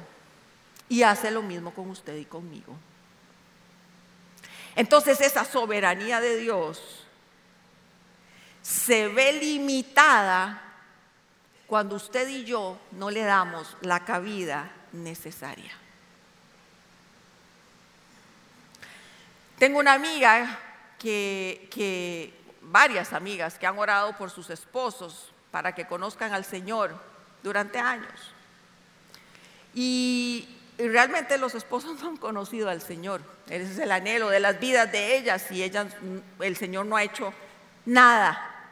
y 0.89 1.03
hace 1.03 1.31
lo 1.31 1.43
mismo 1.43 1.73
con 1.73 1.91
usted 1.91 2.17
y 2.17 2.25
conmigo. 2.25 2.77
Entonces 4.77 5.21
esa 5.21 5.45
soberanía 5.45 6.21
de 6.21 6.37
Dios 6.37 7.07
se 8.63 9.09
ve 9.09 9.33
limitada 9.35 10.72
cuando 11.73 11.97
usted 11.97 12.29
y 12.29 12.45
yo 12.45 12.79
no 12.91 13.11
le 13.11 13.23
damos 13.23 13.79
la 13.81 14.05
cabida 14.05 14.71
necesaria. 14.93 15.73
Tengo 19.59 19.79
una 19.79 19.95
amiga 19.95 20.59
que, 20.99 22.35
varias 22.61 23.15
amigas 23.15 23.59
que 23.59 23.67
han 23.67 23.79
orado 23.79 24.15
por 24.19 24.29
sus 24.29 24.51
esposos 24.51 25.33
para 25.51 25.75
que 25.75 25.87
conozcan 25.87 26.35
al 26.35 26.45
Señor 26.45 26.95
durante 27.43 27.79
años. 27.79 28.21
Y, 29.73 30.47
realmente 30.77 31.39
los 31.39 31.55
esposos 31.55 31.99
no 32.03 32.11
han 32.11 32.17
conocido 32.19 32.69
al 32.69 32.83
Señor. 32.83 33.23
Ese 33.49 33.73
es 33.73 33.79
el 33.79 33.93
anhelo 33.93 34.29
de 34.29 34.41
las 34.41 34.61
vidas 34.61 34.93
de 34.93 35.17
ellas 35.17 35.51
y 35.51 35.63
ellas, 35.63 35.87
el 36.39 36.55
Señor 36.55 36.85
no 36.85 36.97
ha 36.97 37.03
hecho 37.03 37.33
nada, 37.87 38.69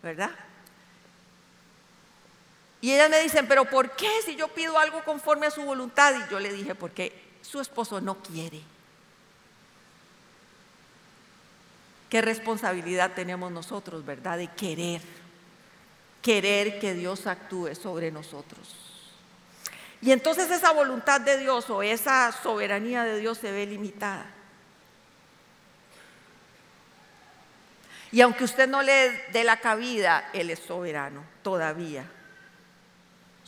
¿verdad? 0.00 0.30
Y 2.80 2.92
ellas 2.92 3.10
me 3.10 3.20
dicen, 3.20 3.48
pero 3.48 3.64
¿por 3.64 3.90
qué 3.92 4.08
si 4.24 4.36
yo 4.36 4.48
pido 4.48 4.78
algo 4.78 5.02
conforme 5.04 5.46
a 5.46 5.50
su 5.50 5.62
voluntad? 5.62 6.14
Y 6.14 6.30
yo 6.30 6.38
le 6.38 6.52
dije, 6.52 6.74
porque 6.74 7.12
su 7.42 7.60
esposo 7.60 8.00
no 8.00 8.22
quiere. 8.22 8.60
¿Qué 12.08 12.22
responsabilidad 12.22 13.12
tenemos 13.14 13.50
nosotros, 13.50 14.04
verdad? 14.04 14.38
De 14.38 14.48
querer, 14.48 15.02
querer 16.22 16.78
que 16.78 16.94
Dios 16.94 17.26
actúe 17.26 17.74
sobre 17.74 18.12
nosotros. 18.12 18.76
Y 20.00 20.12
entonces 20.12 20.48
esa 20.50 20.72
voluntad 20.72 21.20
de 21.20 21.36
Dios 21.38 21.68
o 21.70 21.82
esa 21.82 22.30
soberanía 22.30 23.02
de 23.02 23.18
Dios 23.18 23.38
se 23.38 23.50
ve 23.50 23.66
limitada. 23.66 24.26
Y 28.12 28.20
aunque 28.20 28.44
usted 28.44 28.68
no 28.68 28.82
le 28.82 29.10
dé 29.32 29.42
la 29.42 29.60
cabida, 29.60 30.30
Él 30.32 30.48
es 30.48 30.60
soberano 30.60 31.24
todavía 31.42 32.08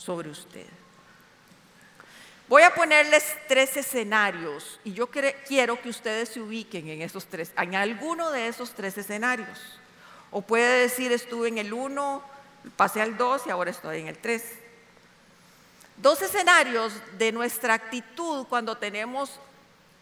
sobre 0.01 0.29
usted. 0.29 0.65
Voy 2.47 2.63
a 2.63 2.73
ponerles 2.73 3.23
tres 3.47 3.77
escenarios 3.77 4.79
y 4.83 4.93
yo 4.93 5.09
quiero 5.47 5.81
que 5.81 5.89
ustedes 5.89 6.29
se 6.29 6.41
ubiquen 6.41 6.89
en 6.89 7.01
esos 7.01 7.25
tres, 7.25 7.51
en 7.55 7.75
alguno 7.75 8.31
de 8.31 8.47
esos 8.47 8.71
tres 8.73 8.97
escenarios. 8.97 9.79
O 10.31 10.41
puede 10.41 10.81
decir 10.81 11.11
estuve 11.11 11.47
en 11.49 11.59
el 11.59 11.71
uno, 11.71 12.23
pasé 12.75 13.01
al 13.01 13.15
dos 13.15 13.43
y 13.45 13.51
ahora 13.51 13.71
estoy 13.71 13.99
en 13.99 14.07
el 14.07 14.17
tres. 14.17 14.43
Dos 15.97 16.21
escenarios 16.21 16.93
de 17.17 17.31
nuestra 17.31 17.75
actitud 17.75 18.47
cuando 18.47 18.77
tenemos 18.77 19.39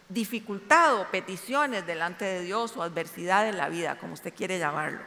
dificultad 0.08 0.94
o 0.94 1.08
peticiones 1.08 1.86
delante 1.86 2.24
de 2.24 2.40
Dios 2.40 2.76
o 2.76 2.82
adversidad 2.82 3.48
en 3.48 3.58
la 3.58 3.68
vida, 3.68 3.98
como 3.98 4.14
usted 4.14 4.34
quiere 4.34 4.58
llamarlo. 4.58 5.02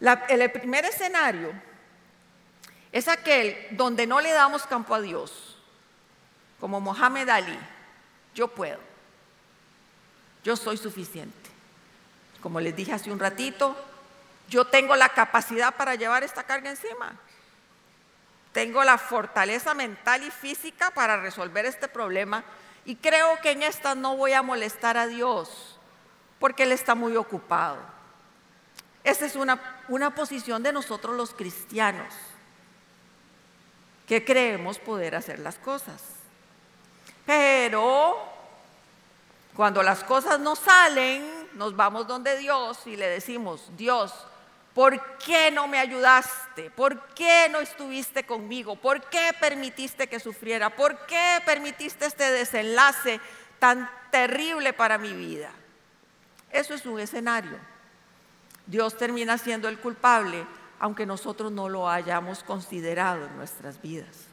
el 0.00 0.50
primer 0.52 0.84
escenario 0.86 1.52
es 2.92 3.08
aquel 3.08 3.68
donde 3.70 4.06
no 4.06 4.20
le 4.20 4.32
damos 4.32 4.66
campo 4.66 4.94
a 4.94 5.00
Dios, 5.00 5.56
como 6.60 6.80
Mohamed 6.80 7.28
Ali, 7.28 7.58
yo 8.34 8.48
puedo, 8.48 8.78
yo 10.44 10.56
soy 10.56 10.76
suficiente. 10.76 11.50
Como 12.40 12.60
les 12.60 12.76
dije 12.76 12.92
hace 12.92 13.10
un 13.10 13.18
ratito, 13.18 13.76
yo 14.48 14.66
tengo 14.66 14.94
la 14.94 15.08
capacidad 15.08 15.74
para 15.74 15.94
llevar 15.94 16.22
esta 16.22 16.44
carga 16.44 16.70
encima. 16.70 17.14
Tengo 18.52 18.84
la 18.84 18.98
fortaleza 18.98 19.74
mental 19.74 20.22
y 20.22 20.30
física 20.30 20.90
para 20.92 21.18
resolver 21.18 21.66
este 21.66 21.88
problema 21.88 22.44
y 22.84 22.96
creo 22.96 23.40
que 23.42 23.50
en 23.50 23.62
esta 23.62 23.94
no 23.94 24.16
voy 24.16 24.32
a 24.32 24.42
molestar 24.42 24.96
a 24.96 25.06
Dios 25.06 25.78
porque 26.38 26.62
Él 26.62 26.72
está 26.72 26.94
muy 26.94 27.16
ocupado. 27.16 27.78
Esa 29.04 29.26
es 29.26 29.36
una, 29.36 29.82
una 29.88 30.14
posición 30.14 30.62
de 30.62 30.72
nosotros 30.72 31.16
los 31.16 31.34
cristianos 31.34 32.06
que 34.06 34.24
creemos 34.24 34.78
poder 34.78 35.14
hacer 35.14 35.38
las 35.38 35.56
cosas. 35.56 36.02
Pero 37.24 38.16
cuando 39.54 39.82
las 39.82 40.04
cosas 40.04 40.38
no 40.38 40.54
salen, 40.54 41.48
nos 41.54 41.74
vamos 41.74 42.06
donde 42.06 42.38
Dios 42.38 42.86
y 42.86 42.96
le 42.96 43.08
decimos, 43.08 43.70
Dios, 43.76 44.12
¿por 44.74 45.18
qué 45.18 45.50
no 45.50 45.66
me 45.66 45.78
ayudaste? 45.78 46.70
¿Por 46.70 47.00
qué 47.14 47.48
no 47.50 47.60
estuviste 47.60 48.24
conmigo? 48.24 48.76
¿Por 48.76 49.02
qué 49.08 49.32
permitiste 49.40 50.06
que 50.06 50.20
sufriera? 50.20 50.70
¿Por 50.70 51.06
qué 51.06 51.40
permitiste 51.44 52.06
este 52.06 52.30
desenlace 52.30 53.20
tan 53.58 53.90
terrible 54.10 54.72
para 54.72 54.98
mi 54.98 55.12
vida? 55.12 55.50
Eso 56.50 56.74
es 56.74 56.86
un 56.86 57.00
escenario 57.00 57.58
Dios 58.66 58.96
termina 58.96 59.38
siendo 59.38 59.68
el 59.68 59.78
culpable, 59.78 60.44
aunque 60.78 61.06
nosotros 61.06 61.52
no 61.52 61.68
lo 61.68 61.88
hayamos 61.88 62.42
considerado 62.42 63.26
en 63.26 63.36
nuestras 63.36 63.80
vidas. 63.80 64.26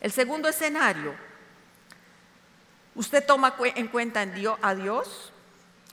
El 0.00 0.12
segundo 0.12 0.48
escenario, 0.48 1.14
usted 2.94 3.24
toma 3.26 3.54
en 3.74 3.88
cuenta 3.88 4.26
a 4.62 4.74
Dios 4.74 5.32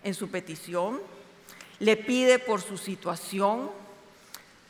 en 0.04 0.14
su 0.14 0.30
petición, 0.30 1.02
le 1.80 1.98
pide 1.98 2.40
por 2.40 2.62
su 2.62 2.78
situación, 2.78 3.72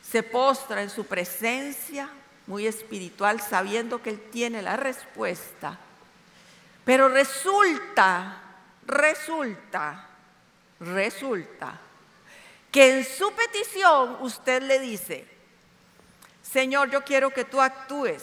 se 0.02 0.22
postra 0.22 0.82
en 0.82 0.90
su 0.90 1.06
presencia 1.06 2.08
muy 2.46 2.66
espiritual 2.66 3.40
sabiendo 3.40 4.02
que 4.02 4.10
Él 4.10 4.20
tiene 4.30 4.62
la 4.62 4.76
respuesta, 4.76 5.78
pero 6.84 7.08
resulta, 7.08 8.40
resulta, 8.86 10.06
resulta 10.80 11.80
que 12.76 12.98
en 12.98 13.06
su 13.06 13.32
petición 13.32 14.18
usted 14.20 14.62
le 14.62 14.78
dice, 14.78 15.26
Señor, 16.42 16.90
yo 16.90 17.02
quiero 17.04 17.30
que 17.30 17.46
tú 17.46 17.58
actúes, 17.58 18.22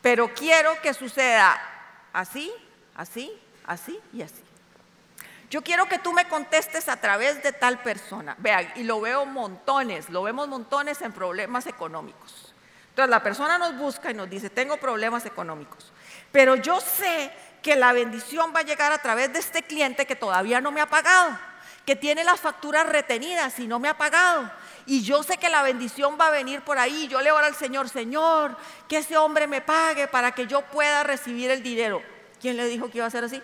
pero 0.00 0.34
quiero 0.34 0.72
que 0.82 0.92
suceda 0.92 1.56
así, 2.12 2.52
así, 2.96 3.32
así 3.64 4.00
y 4.12 4.22
así. 4.22 4.42
Yo 5.50 5.62
quiero 5.62 5.86
que 5.86 6.00
tú 6.00 6.12
me 6.12 6.26
contestes 6.26 6.88
a 6.88 6.96
través 6.96 7.40
de 7.44 7.52
tal 7.52 7.80
persona. 7.80 8.34
Vean, 8.38 8.72
y 8.74 8.82
lo 8.82 9.00
veo 9.00 9.24
montones, 9.24 10.10
lo 10.10 10.24
vemos 10.24 10.48
montones 10.48 11.00
en 11.00 11.12
problemas 11.12 11.68
económicos. 11.68 12.52
Entonces 12.88 13.08
la 13.08 13.22
persona 13.22 13.56
nos 13.56 13.78
busca 13.78 14.10
y 14.10 14.14
nos 14.14 14.28
dice, 14.28 14.50
tengo 14.50 14.78
problemas 14.78 15.26
económicos, 15.26 15.92
pero 16.32 16.56
yo 16.56 16.80
sé 16.80 17.32
que 17.62 17.76
la 17.76 17.92
bendición 17.92 18.52
va 18.52 18.60
a 18.60 18.64
llegar 18.64 18.90
a 18.90 18.98
través 18.98 19.32
de 19.32 19.38
este 19.38 19.62
cliente 19.62 20.06
que 20.06 20.16
todavía 20.16 20.60
no 20.60 20.72
me 20.72 20.80
ha 20.80 20.86
pagado, 20.86 21.38
que 21.84 21.96
tiene 21.96 22.24
las 22.24 22.40
facturas 22.40 22.88
retenidas 22.88 23.58
y 23.58 23.66
no 23.66 23.78
me 23.78 23.88
ha 23.88 23.96
pagado. 23.96 24.50
Y 24.86 25.02
yo 25.02 25.22
sé 25.22 25.36
que 25.36 25.48
la 25.48 25.62
bendición 25.62 26.16
va 26.20 26.28
a 26.28 26.30
venir 26.30 26.62
por 26.62 26.78
ahí. 26.78 27.08
Yo 27.08 27.20
le 27.20 27.32
oro 27.32 27.44
al 27.44 27.56
Señor, 27.56 27.88
Señor, 27.88 28.56
que 28.88 28.98
ese 28.98 29.16
hombre 29.16 29.46
me 29.46 29.60
pague 29.60 30.08
para 30.08 30.32
que 30.32 30.46
yo 30.46 30.62
pueda 30.62 31.02
recibir 31.02 31.50
el 31.50 31.62
dinero. 31.62 32.02
¿Quién 32.40 32.56
le 32.56 32.66
dijo 32.66 32.90
que 32.90 32.98
iba 32.98 33.06
a 33.06 33.10
ser 33.10 33.24
así? 33.24 33.42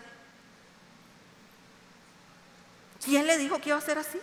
¿Quién 3.05 3.27
le 3.27 3.39
dijo 3.39 3.61
que 3.61 3.71
iba 3.71 3.79
a 3.79 3.83
ser 3.83 3.99
así? 3.99 4.21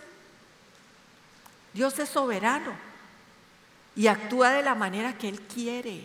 Dios 1.72 1.98
es 1.98 2.08
soberano 2.08 2.72
y 3.94 4.06
actúa 4.06 4.50
de 4.50 4.62
la 4.62 4.74
manera 4.74 5.16
que 5.16 5.28
Él 5.28 5.40
quiere. 5.42 6.02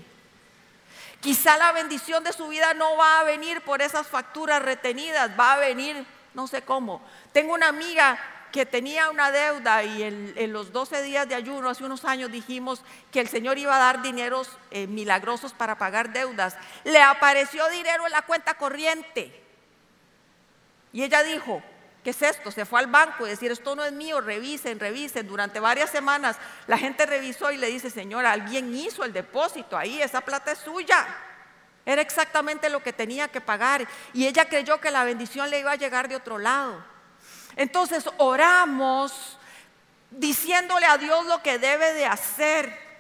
Quizá 1.20 1.58
la 1.58 1.72
bendición 1.72 2.24
de 2.24 2.34
su 2.34 2.48
vida 2.48 2.74
no 2.74 2.98
va 2.98 3.20
a 3.20 3.24
venir 3.24 3.62
por 3.62 3.82
esas 3.82 4.08
facturas 4.08 4.62
retenidas, 4.62 5.32
va 5.40 5.54
a 5.54 5.60
venir 5.60 6.06
no 6.34 6.48
sé 6.48 6.62
cómo. 6.62 7.02
Tengo 7.34 7.54
una 7.54 7.68
amiga 7.68 8.20
que 8.52 8.66
tenía 8.66 9.10
una 9.10 9.32
deuda 9.32 9.84
y 9.84 10.04
en, 10.04 10.54
los 10.54 10.72
12 10.74 11.02
días 11.04 11.28
de 11.28 11.36
ayuno 11.36 11.70
hace 11.70 11.86
unos 11.86 12.04
años 12.04 12.32
dijimos 12.32 12.84
que 13.12 13.22
el 13.22 13.30
Señor 13.30 13.58
iba 13.58 13.76
a 13.76 13.80
dar 13.80 14.02
dineros 14.02 14.50
eh, 14.72 14.88
milagrosos 14.88 15.54
para 15.54 15.78
pagar 15.78 16.12
deudas. 16.12 16.58
Le 16.84 17.02
apareció 17.02 17.68
dinero 17.70 18.06
en 18.06 18.12
la 18.12 18.24
cuenta 18.24 18.56
corriente. 18.56 19.42
Y 20.92 21.04
ella 21.04 21.24
dijo, 21.24 21.64
¿Qué 22.04 22.10
es 22.10 22.22
esto? 22.24 22.50
Se 22.50 22.66
fue 22.66 22.80
al 22.80 22.88
banco 22.88 23.28
y 23.28 23.30
decir, 23.30 23.52
esto 23.52 23.76
no 23.76 23.84
es 23.84 23.92
mío, 23.92 24.22
revisen, 24.22 24.80
revisen. 24.80 25.28
Durante 25.28 25.60
varias 25.60 25.92
semanas 25.92 26.36
la 26.66 26.78
gente 26.78 27.06
revisó 27.06 27.52
y 27.52 27.58
le 27.58 27.68
dice, 27.68 27.92
señora, 27.92 28.32
alguien 28.32 28.76
hizo 28.76 29.04
el 29.04 29.14
depósito 29.14 29.78
ahí, 29.78 30.02
esa 30.02 30.22
plata 30.22 30.52
es 30.52 30.60
suya. 30.60 31.08
Era 31.86 32.02
exactamente 32.02 32.70
lo 32.70 32.84
que 32.84 32.94
tenía 32.94 33.28
que 33.28 33.42
pagar. 33.42 33.88
Y 34.14 34.28
ella 34.28 34.46
creyó 34.46 34.80
que 34.80 34.92
la 34.92 35.04
bendición 35.04 35.50
le 35.50 35.60
iba 35.60 35.72
a 35.72 35.76
llegar 35.76 36.08
de 36.08 36.16
otro 36.16 36.38
lado. 36.38 36.84
Entonces 37.56 38.06
oramos 38.18 39.38
diciéndole 40.12 40.86
a 40.86 40.98
Dios 40.98 41.26
lo 41.26 41.42
que 41.42 41.58
debe 41.60 41.94
de 41.94 42.06
hacer. 42.06 42.92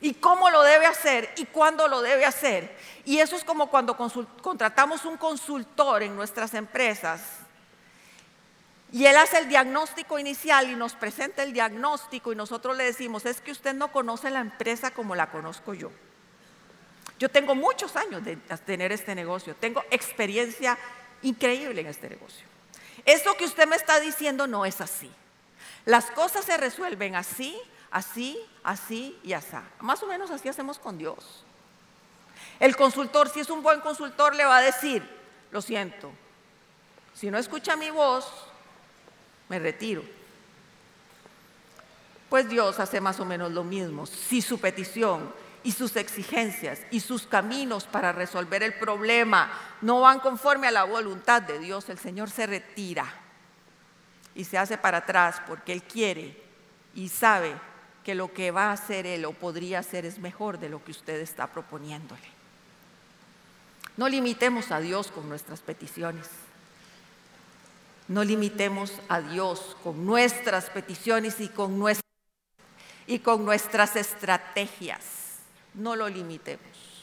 Y 0.00 0.14
cómo 0.14 0.50
lo 0.50 0.62
debe 0.62 0.86
hacer 0.86 1.32
y 1.36 1.46
cuándo 1.46 1.88
lo 1.88 2.02
debe 2.02 2.26
hacer. 2.26 2.76
Y 3.04 3.18
eso 3.18 3.36
es 3.36 3.44
como 3.44 3.68
cuando 3.70 3.96
contratamos 3.96 5.04
un 5.04 5.16
consultor 5.16 6.02
en 6.02 6.14
nuestras 6.14 6.52
empresas 6.54 7.20
y 8.94 9.06
él 9.06 9.16
hace 9.16 9.38
el 9.38 9.48
diagnóstico 9.48 10.20
inicial 10.20 10.70
y 10.70 10.76
nos 10.76 10.94
presenta 10.94 11.42
el 11.42 11.52
diagnóstico 11.52 12.32
y 12.32 12.36
nosotros 12.36 12.76
le 12.76 12.84
decimos, 12.84 13.26
es 13.26 13.40
que 13.40 13.50
usted 13.50 13.74
no 13.74 13.90
conoce 13.90 14.30
la 14.30 14.38
empresa 14.38 14.92
como 14.92 15.16
la 15.16 15.32
conozco 15.32 15.74
yo. 15.74 15.90
Yo 17.18 17.28
tengo 17.28 17.54
muchos 17.54 17.94
años 17.96 18.24
de 18.24 18.36
tener 18.66 18.92
este 18.92 19.14
negocio, 19.14 19.54
tengo 19.54 19.84
experiencia 19.90 20.76
increíble 21.22 21.80
en 21.80 21.86
este 21.86 22.08
negocio. 22.08 22.46
Eso 23.04 23.34
que 23.36 23.44
usted 23.44 23.68
me 23.68 23.76
está 23.76 24.00
diciendo 24.00 24.46
no 24.46 24.64
es 24.64 24.80
así. 24.80 25.10
Las 25.84 26.10
cosas 26.10 26.44
se 26.44 26.56
resuelven 26.56 27.14
así, 27.14 27.56
así, 27.90 28.38
así 28.62 29.18
y 29.22 29.32
así. 29.32 29.56
Más 29.80 30.02
o 30.02 30.06
menos 30.06 30.30
así 30.30 30.48
hacemos 30.48 30.78
con 30.78 30.98
Dios. 30.98 31.44
El 32.58 32.76
consultor, 32.76 33.28
si 33.28 33.40
es 33.40 33.50
un 33.50 33.62
buen 33.62 33.80
consultor, 33.80 34.34
le 34.34 34.44
va 34.44 34.58
a 34.58 34.62
decir, 34.62 35.02
lo 35.50 35.60
siento, 35.60 36.10
si 37.14 37.30
no 37.30 37.38
escucha 37.38 37.76
mi 37.76 37.90
voz, 37.90 38.26
me 39.48 39.58
retiro. 39.58 40.02
Pues 42.28 42.48
Dios 42.48 42.80
hace 42.80 43.00
más 43.00 43.20
o 43.20 43.24
menos 43.24 43.52
lo 43.52 43.62
mismo. 43.62 44.06
Si 44.06 44.42
su 44.42 44.58
petición 44.58 45.32
y 45.64 45.72
sus 45.72 45.96
exigencias 45.96 46.80
y 46.90 47.00
sus 47.00 47.26
caminos 47.26 47.84
para 47.84 48.12
resolver 48.12 48.62
el 48.62 48.74
problema 48.74 49.50
no 49.80 50.02
van 50.02 50.20
conforme 50.20 50.68
a 50.68 50.70
la 50.70 50.84
voluntad 50.84 51.42
de 51.42 51.58
Dios, 51.58 51.88
el 51.88 51.98
Señor 51.98 52.30
se 52.30 52.46
retira 52.46 53.12
y 54.34 54.44
se 54.44 54.58
hace 54.58 54.78
para 54.78 54.98
atrás 54.98 55.40
porque 55.46 55.72
Él 55.72 55.82
quiere 55.82 56.40
y 56.94 57.08
sabe 57.08 57.54
que 58.04 58.14
lo 58.14 58.32
que 58.32 58.50
va 58.50 58.66
a 58.66 58.72
hacer 58.72 59.06
Él 59.06 59.24
o 59.24 59.32
podría 59.32 59.78
hacer 59.78 60.04
es 60.04 60.18
mejor 60.18 60.58
de 60.58 60.68
lo 60.68 60.84
que 60.84 60.90
usted 60.90 61.18
está 61.20 61.46
proponiéndole. 61.46 62.34
No 63.96 64.08
limitemos 64.08 64.70
a 64.70 64.80
Dios 64.80 65.10
con 65.10 65.28
nuestras 65.28 65.60
peticiones. 65.60 66.28
No 68.06 68.22
limitemos 68.22 68.92
a 69.08 69.22
Dios 69.22 69.76
con 69.82 70.04
nuestras 70.04 70.68
peticiones 70.68 71.40
y 71.40 71.48
con, 71.48 71.78
nuestras, 71.78 72.04
y 73.06 73.20
con 73.20 73.46
nuestras 73.46 73.96
estrategias. 73.96 75.24
No 75.74 75.96
lo 75.96 76.08
limitemos. 76.08 76.94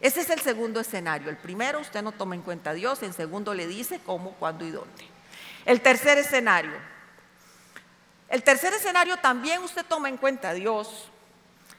Ese 0.00 0.20
es 0.20 0.30
el 0.30 0.40
segundo 0.40 0.80
escenario. 0.80 1.30
El 1.30 1.36
primero, 1.36 1.78
usted 1.80 2.02
no 2.02 2.12
toma 2.12 2.34
en 2.34 2.42
cuenta 2.42 2.70
a 2.70 2.74
Dios. 2.74 3.02
El 3.02 3.14
segundo, 3.14 3.54
le 3.54 3.68
dice 3.68 4.00
cómo, 4.04 4.32
cuándo 4.32 4.64
y 4.64 4.70
dónde. 4.70 5.06
El 5.64 5.80
tercer 5.80 6.18
escenario. 6.18 6.72
El 8.28 8.42
tercer 8.42 8.72
escenario 8.74 9.16
también 9.18 9.62
usted 9.62 9.84
toma 9.86 10.08
en 10.08 10.16
cuenta 10.16 10.50
a 10.50 10.54
Dios 10.54 11.08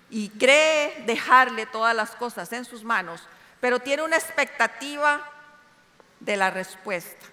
y 0.09 0.29
cree 0.29 1.03
dejarle 1.05 1.65
todas 1.65 1.95
las 1.95 2.11
cosas 2.11 2.53
en 2.53 2.63
sus 2.63 2.83
manos, 2.83 3.27
pero 3.59 3.79
tiene 3.79 4.03
una 4.03 4.15
expectativa 4.15 5.27
de 6.19 6.37
la 6.37 6.51
respuesta. 6.51 7.25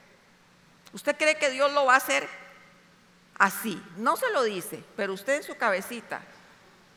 Usted 0.93 1.17
cree 1.17 1.37
que 1.37 1.51
Dios 1.51 1.73
lo 1.73 1.85
va 1.85 1.95
a 1.95 1.99
hacer 1.99 2.27
así. 3.39 3.81
No 3.97 4.17
se 4.17 4.31
lo 4.31 4.43
dice, 4.43 4.83
pero 4.97 5.13
usted 5.13 5.35
en 5.35 5.43
su 5.43 5.57
cabecita 5.57 6.23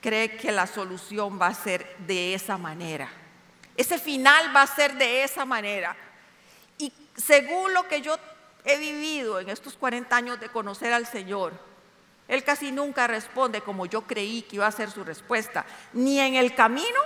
cree 0.04 0.36
que 0.36 0.52
la 0.52 0.68
solución 0.68 1.40
va 1.42 1.48
a 1.48 1.56
ser 1.56 1.96
de 2.00 2.36
esa 2.36 2.58
manera. 2.58 3.10
Ese 3.76 3.98
final 3.98 4.56
va 4.56 4.62
a 4.62 4.68
ser 4.68 4.96
de 4.96 5.24
esa 5.24 5.46
manera. 5.46 5.96
Y 6.78 6.94
según 7.16 7.74
lo 7.74 7.88
que 7.88 8.02
yo 8.02 8.18
he 8.66 8.78
vivido 8.78 9.40
en 9.40 9.50
estos 9.50 9.76
40 9.76 10.16
años 10.16 10.40
de 10.40 10.50
conocer 10.50 10.92
al 10.94 11.08
Señor, 11.08 11.54
Él 12.28 12.44
casi 12.44 12.72
nunca 12.72 13.08
responde 13.08 13.62
como 13.62 13.86
yo 13.86 14.02
creí 14.02 14.42
que 14.44 14.58
iba 14.58 14.68
a 14.68 14.72
ser 14.72 14.92
su 14.92 15.04
respuesta, 15.04 15.66
ni 15.94 16.20
en 16.20 16.36
el 16.36 16.54
camino 16.54 17.00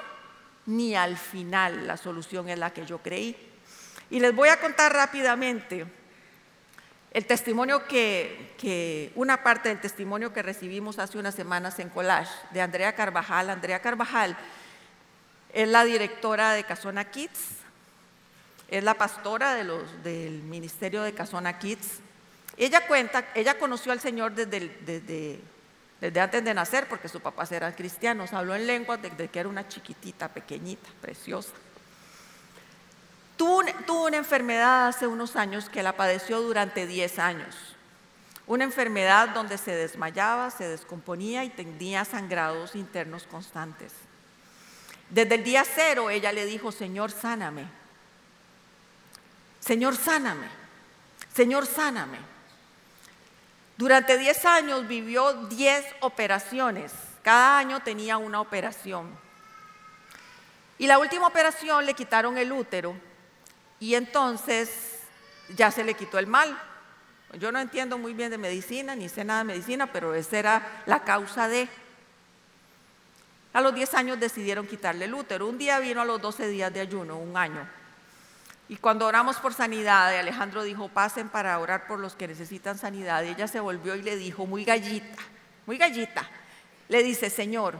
ni 0.65 0.95
al 0.95 1.17
final 1.17 1.87
la 1.87 1.97
solución 1.97 2.49
es 2.49 2.59
la 2.59 2.73
que 2.73 2.85
yo 2.85 2.97
creí. 2.97 3.35
Y 4.09 4.19
les 4.19 4.35
voy 4.35 4.49
a 4.49 4.59
contar 4.59 4.93
rápidamente 4.93 5.85
el 7.11 7.25
testimonio 7.25 7.87
que, 7.87 9.11
una 9.15 9.43
parte 9.43 9.69
del 9.69 9.79
testimonio 9.79 10.33
que 10.33 10.41
recibimos 10.41 10.99
hace 10.99 11.17
unas 11.17 11.35
semanas 11.35 11.79
en 11.79 11.89
Collage 11.89 12.31
de 12.51 12.61
Andrea 12.61 12.93
Carvajal. 12.95 13.49
Andrea 13.49 13.81
Carvajal 13.81 14.37
es 15.53 15.67
la 15.67 15.83
directora 15.83 16.51
de 16.51 16.63
Casona 16.63 17.05
Kids, 17.05 17.39
es 18.67 18.83
la 18.83 18.95
pastora 18.95 19.55
del 19.55 20.43
ministerio 20.43 21.01
de 21.03 21.13
Casona 21.13 21.57
Kids. 21.57 21.99
Ella 22.57 22.85
cuenta, 22.85 23.25
ella 23.35 23.57
conoció 23.57 23.91
al 23.91 23.99
Señor 23.99 24.33
desde 24.33 25.39
antes 26.19 26.43
de 26.43 26.53
nacer, 26.53 26.87
porque 26.87 27.07
sus 27.07 27.21
papás 27.21 27.51
eran 27.51 27.73
cristianos, 27.73 28.33
habló 28.33 28.55
en 28.55 28.67
lengua 28.67 28.97
desde 28.97 29.29
que 29.29 29.39
era 29.39 29.47
una 29.47 29.67
chiquitita, 29.67 30.27
pequeñita, 30.27 30.89
preciosa. 31.01 31.53
Tuvo, 33.37 34.05
una 34.05 34.17
enfermedad 34.17 34.87
hace 34.87 35.05
unos 35.05 35.35
años 35.35 35.69
que 35.69 35.83
la 35.83 35.95
padeció 35.95 36.41
durante 36.41 36.87
10 36.87 37.19
años. 37.19 37.55
Una 38.47 38.63
enfermedad 38.63 39.29
donde 39.29 39.59
se 39.59 39.71
desmayaba, 39.71 40.49
se 40.49 40.67
descomponía 40.67 41.43
y 41.43 41.49
tenía 41.49 42.03
sangrados 42.03 42.75
internos 42.75 43.27
constantes. 43.29 43.93
Desde 45.11 45.35
el 45.35 45.43
día 45.43 45.63
cero 45.63 46.09
ella 46.09 46.31
le 46.31 46.45
dijo, 46.45 46.71
Señor, 46.71 47.11
sáname. 47.11 47.67
Señor, 49.59 49.95
sáname. 49.95 50.47
Señor, 51.33 51.67
sáname. 51.67 52.17
Durante 53.77 54.17
10 54.17 54.45
años 54.45 54.87
vivió 54.87 55.45
10 55.45 55.85
operaciones. 55.99 56.91
Cada 57.21 57.59
año 57.59 57.81
tenía 57.81 58.17
una 58.17 58.41
operación. 58.41 59.07
Y 60.79 60.87
la 60.87 60.97
última 60.97 61.27
operación 61.27 61.85
le 61.85 61.93
quitaron 61.93 62.37
el 62.39 62.51
útero 62.51 63.06
y 63.79 63.95
entonces 63.95 64.99
ya 65.55 65.71
se 65.71 65.83
le 65.83 65.93
quitó 65.93 66.19
el 66.19 66.27
mal. 66.27 66.57
Yo 67.39 67.51
no 67.51 67.59
entiendo 67.59 67.97
muy 67.97 68.13
bien 68.13 68.31
de 68.31 68.37
medicina, 68.37 68.95
ni 68.95 69.09
sé 69.09 69.23
nada 69.23 69.39
de 69.39 69.45
medicina, 69.45 69.91
pero 69.91 70.15
esa 70.15 70.39
era 70.39 70.83
la 70.85 71.03
causa 71.03 71.47
de... 71.47 71.67
A 73.53 73.61
los 73.61 73.73
10 73.73 73.93
años 73.95 74.19
decidieron 74.19 74.67
quitarle 74.67 75.05
el 75.05 75.13
útero. 75.13 75.47
Un 75.47 75.57
día 75.57 75.79
vino 75.79 76.01
a 76.01 76.05
los 76.05 76.21
12 76.21 76.47
días 76.47 76.73
de 76.73 76.79
ayuno, 76.79 77.17
un 77.17 77.35
año. 77.35 77.67
Y 78.69 78.77
cuando 78.77 79.07
oramos 79.07 79.37
por 79.37 79.53
sanidad, 79.53 80.17
Alejandro 80.17 80.63
dijo, 80.63 80.89
pasen 80.89 81.29
para 81.29 81.57
orar 81.59 81.87
por 81.87 81.99
los 81.99 82.15
que 82.15 82.27
necesitan 82.27 82.77
sanidad. 82.77 83.23
Y 83.23 83.29
ella 83.29 83.47
se 83.47 83.59
volvió 83.59 83.95
y 83.95 84.01
le 84.01 84.15
dijo, 84.15 84.45
muy 84.45 84.63
gallita, 84.63 85.17
muy 85.65 85.77
gallita, 85.77 86.29
le 86.89 87.03
dice, 87.03 87.29
Señor, 87.29 87.75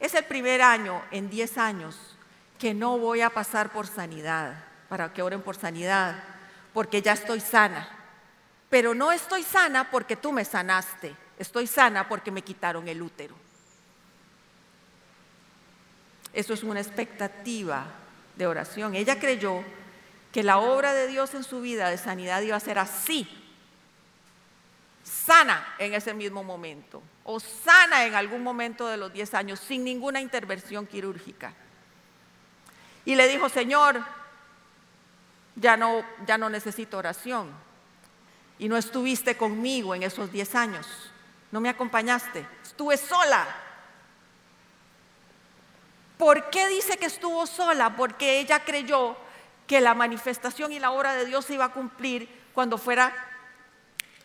es 0.00 0.14
el 0.14 0.24
primer 0.24 0.62
año 0.62 1.02
en 1.10 1.30
10 1.30 1.58
años 1.58 1.96
que 2.58 2.74
no 2.74 2.98
voy 2.98 3.20
a 3.20 3.30
pasar 3.30 3.72
por 3.72 3.86
sanidad, 3.86 4.64
para 4.90 5.12
que 5.12 5.22
oren 5.22 5.40
por 5.40 5.56
sanidad, 5.56 6.16
porque 6.74 7.00
ya 7.00 7.12
estoy 7.12 7.38
sana. 7.38 7.88
Pero 8.68 8.92
no 8.92 9.12
estoy 9.12 9.44
sana 9.44 9.88
porque 9.88 10.16
tú 10.16 10.32
me 10.32 10.44
sanaste, 10.44 11.14
estoy 11.38 11.68
sana 11.68 12.08
porque 12.08 12.32
me 12.32 12.42
quitaron 12.42 12.88
el 12.88 13.00
útero. 13.00 13.36
Eso 16.32 16.52
es 16.52 16.64
una 16.64 16.80
expectativa 16.80 17.86
de 18.34 18.48
oración. 18.48 18.96
Ella 18.96 19.20
creyó 19.20 19.62
que 20.32 20.42
la 20.42 20.58
obra 20.58 20.92
de 20.92 21.06
Dios 21.06 21.34
en 21.34 21.44
su 21.44 21.60
vida 21.60 21.88
de 21.88 21.96
sanidad 21.96 22.42
iba 22.42 22.56
a 22.56 22.60
ser 22.60 22.80
así, 22.80 23.28
sana 25.04 25.74
en 25.78 25.94
ese 25.94 26.14
mismo 26.14 26.42
momento, 26.42 27.00
o 27.22 27.38
sana 27.38 28.06
en 28.06 28.16
algún 28.16 28.42
momento 28.42 28.88
de 28.88 28.96
los 28.96 29.12
10 29.12 29.34
años, 29.34 29.60
sin 29.60 29.84
ninguna 29.84 30.20
intervención 30.20 30.84
quirúrgica. 30.84 31.54
Y 33.04 33.14
le 33.14 33.28
dijo, 33.28 33.48
Señor, 33.48 34.04
ya 35.56 35.76
no, 35.76 36.04
ya 36.26 36.38
no 36.38 36.48
necesito 36.48 36.98
oración. 36.98 37.50
Y 38.58 38.68
no 38.68 38.76
estuviste 38.76 39.36
conmigo 39.36 39.94
en 39.94 40.02
esos 40.02 40.30
10 40.30 40.54
años, 40.54 40.86
no 41.50 41.60
me 41.60 41.68
acompañaste, 41.68 42.46
estuve 42.62 42.96
sola. 42.96 43.46
¿Por 46.18 46.50
qué 46.50 46.68
dice 46.68 46.98
que 46.98 47.06
estuvo 47.06 47.46
sola? 47.46 47.96
Porque 47.96 48.40
ella 48.40 48.62
creyó 48.62 49.16
que 49.66 49.80
la 49.80 49.94
manifestación 49.94 50.72
y 50.72 50.78
la 50.78 50.90
obra 50.90 51.14
de 51.14 51.24
Dios 51.24 51.46
se 51.46 51.54
iba 51.54 51.64
a 51.64 51.72
cumplir 51.72 52.28
cuando 52.52 52.76
fuera 52.76 53.14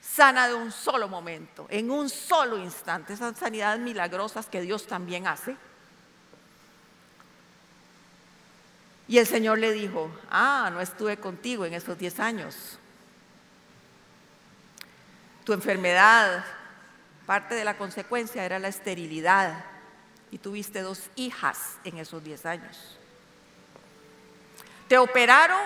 sana 0.02 0.48
de 0.48 0.54
un 0.54 0.72
solo 0.72 1.08
momento, 1.08 1.68
en 1.70 1.90
un 1.90 2.10
solo 2.10 2.58
instante, 2.58 3.14
esas 3.14 3.38
sanidades 3.38 3.80
milagrosas 3.80 4.48
que 4.48 4.62
Dios 4.62 4.88
también 4.88 5.28
hace. 5.28 5.56
Y 9.08 9.20
el 9.20 9.28
Señor 9.28 9.60
le 9.60 9.72
dijo, 9.72 10.10
ah, 10.32 10.70
no 10.74 10.82
estuve 10.82 11.18
contigo 11.18 11.66
en 11.66 11.74
esos 11.74 11.98
10 11.98 12.20
años. 12.20 12.80
Tu 15.44 15.54
enfermedad, 15.54 16.44
parte 17.26 17.54
de 17.54 17.64
la 17.64 17.78
consecuencia 17.78 18.44
era 18.44 18.58
la 18.58 18.68
esterilidad 18.68 19.64
y 20.32 20.40
tuviste 20.40 20.82
dos 20.82 21.10
hijas 21.16 21.78
en 21.84 22.00
esos 22.00 22.24
10 22.24 22.46
años. 22.48 22.98
Te 24.88 24.98
operaron, 24.98 25.62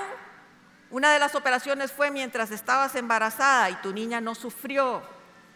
una 0.92 1.12
de 1.12 1.20
las 1.20 1.36
operaciones 1.36 1.92
fue 1.94 2.12
mientras 2.12 2.52
estabas 2.52 2.96
embarazada 2.96 3.70
y 3.70 3.76
tu 3.76 3.94
niña 3.94 4.20
no 4.20 4.36
sufrió 4.36 5.02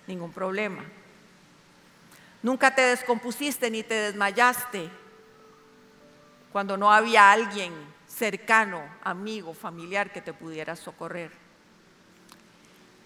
ningún 0.08 0.32
problema. 0.32 0.84
Nunca 2.42 2.76
te 2.76 2.82
descompusiste 2.82 3.70
ni 3.70 3.84
te 3.84 3.96
desmayaste 3.96 4.90
cuando 6.54 6.78
no 6.78 6.94
había 6.94 7.32
alguien 7.32 7.74
cercano, 8.08 8.82
amigo, 9.04 9.54
familiar 9.54 10.14
que 10.14 10.22
te 10.22 10.32
pudiera 10.32 10.76
socorrer. 10.76 11.32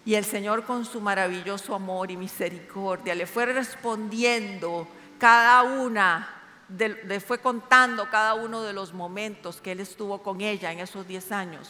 Y 0.05 0.15
el 0.15 0.25
Señor 0.25 0.65
con 0.65 0.85
su 0.85 1.01
maravilloso 1.01 1.73
amor 1.73 2.11
y 2.11 2.17
misericordia 2.17 3.15
le 3.15 3.25
fue 3.25 3.45
respondiendo 3.47 4.87
cada 5.17 5.63
una 5.63 6.33
le 6.69 7.19
fue 7.21 7.39
contando 7.39 8.09
cada 8.09 8.33
uno 8.33 8.61
de 8.61 8.73
los 8.73 8.93
momentos 8.93 9.61
que 9.61 9.71
él 9.71 9.79
estuvo 9.79 10.21
con 10.21 10.41
ella 10.41 10.69
en 10.73 10.79
esos 10.79 11.07
10 11.07 11.31
años. 11.31 11.69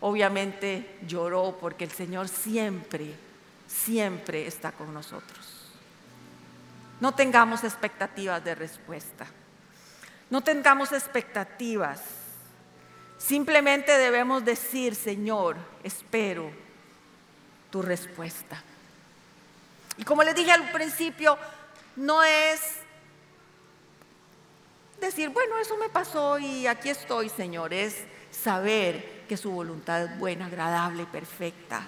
Obviamente 0.00 0.98
lloró 1.06 1.56
porque 1.58 1.84
el 1.84 1.90
Señor 1.90 2.28
siempre, 2.28 3.14
siempre 3.66 4.46
está 4.46 4.72
con 4.72 4.92
nosotros. 4.92 5.70
No 7.00 7.14
tengamos 7.14 7.64
expectativas 7.64 8.44
de 8.44 8.54
respuesta. 8.54 9.26
No 10.30 10.42
tengamos 10.42 10.92
expectativas. 10.92 12.00
Simplemente 13.16 13.96
debemos 13.98 14.44
decir, 14.44 14.94
Señor, 14.94 15.56
espero 15.82 16.50
tu 17.70 17.82
respuesta. 17.82 18.62
Y 19.96 20.04
como 20.04 20.22
les 20.22 20.34
dije 20.34 20.52
al 20.52 20.70
principio, 20.70 21.36
no 21.96 22.22
es 22.22 22.60
decir, 25.00 25.30
bueno, 25.30 25.58
eso 25.58 25.76
me 25.76 25.88
pasó 25.88 26.38
y 26.38 26.66
aquí 26.66 26.90
estoy, 26.90 27.28
Señor, 27.28 27.72
es 27.72 27.96
saber 28.30 29.24
que 29.28 29.36
su 29.36 29.50
voluntad 29.50 30.04
es 30.04 30.18
buena, 30.18 30.46
agradable 30.46 31.04
perfecta. 31.06 31.82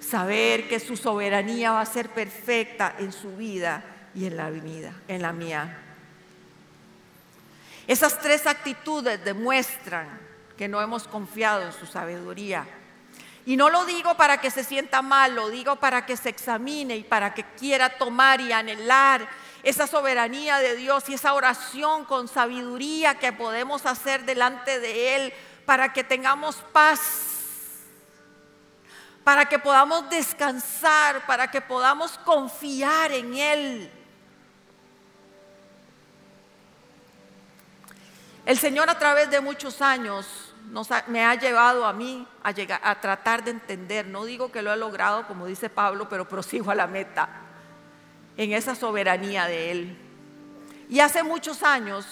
Saber 0.00 0.68
que 0.68 0.78
su 0.78 0.96
soberanía 0.96 1.72
va 1.72 1.80
a 1.80 1.86
ser 1.86 2.10
perfecta 2.10 2.94
en 2.98 3.12
su 3.12 3.36
vida 3.36 3.82
y 4.14 4.26
en 4.26 4.36
la 4.36 4.48
en 5.08 5.22
la 5.22 5.32
mía. 5.32 5.85
Esas 7.86 8.18
tres 8.18 8.46
actitudes 8.46 9.24
demuestran 9.24 10.20
que 10.56 10.68
no 10.68 10.80
hemos 10.80 11.06
confiado 11.06 11.62
en 11.62 11.72
su 11.72 11.86
sabiduría. 11.86 12.66
Y 13.44 13.56
no 13.56 13.70
lo 13.70 13.84
digo 13.84 14.16
para 14.16 14.40
que 14.40 14.50
se 14.50 14.64
sienta 14.64 15.02
mal, 15.02 15.36
lo 15.36 15.50
digo 15.50 15.76
para 15.76 16.04
que 16.04 16.16
se 16.16 16.28
examine 16.28 16.96
y 16.96 17.04
para 17.04 17.32
que 17.32 17.44
quiera 17.44 17.96
tomar 17.96 18.40
y 18.40 18.50
anhelar 18.50 19.28
esa 19.62 19.86
soberanía 19.86 20.58
de 20.58 20.74
Dios 20.74 21.08
y 21.08 21.14
esa 21.14 21.32
oración 21.32 22.04
con 22.06 22.26
sabiduría 22.26 23.20
que 23.20 23.32
podemos 23.32 23.86
hacer 23.86 24.24
delante 24.24 24.80
de 24.80 25.16
Él 25.16 25.32
para 25.64 25.92
que 25.92 26.02
tengamos 26.02 26.56
paz, 26.72 27.84
para 29.22 29.48
que 29.48 29.60
podamos 29.60 30.10
descansar, 30.10 31.24
para 31.26 31.48
que 31.48 31.60
podamos 31.60 32.18
confiar 32.18 33.12
en 33.12 33.34
Él. 33.34 33.95
El 38.46 38.56
Señor 38.58 38.88
a 38.88 38.96
través 38.96 39.28
de 39.28 39.40
muchos 39.40 39.82
años 39.82 40.24
me 41.08 41.24
ha 41.24 41.34
llevado 41.34 41.84
a 41.84 41.92
mí 41.92 42.24
a, 42.44 42.52
llegar, 42.52 42.80
a 42.84 43.00
tratar 43.00 43.42
de 43.42 43.50
entender, 43.50 44.06
no 44.06 44.24
digo 44.24 44.52
que 44.52 44.62
lo 44.62 44.72
he 44.72 44.76
logrado 44.76 45.26
como 45.26 45.46
dice 45.46 45.68
Pablo, 45.68 46.08
pero 46.08 46.28
prosigo 46.28 46.70
a 46.70 46.76
la 46.76 46.86
meta 46.86 47.28
en 48.36 48.52
esa 48.52 48.76
soberanía 48.76 49.46
de 49.46 49.72
Él. 49.72 49.96
Y 50.88 51.00
hace 51.00 51.24
muchos 51.24 51.64
años, 51.64 52.06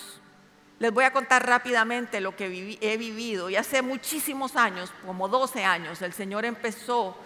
les 0.80 0.92
voy 0.92 1.04
a 1.04 1.12
contar 1.12 1.46
rápidamente 1.46 2.20
lo 2.20 2.34
que 2.34 2.78
he 2.80 2.96
vivido, 2.96 3.48
y 3.48 3.54
hace 3.54 3.80
muchísimos 3.80 4.56
años, 4.56 4.92
como 5.06 5.28
12 5.28 5.64
años, 5.64 6.02
el 6.02 6.12
Señor 6.12 6.44
empezó, 6.44 7.16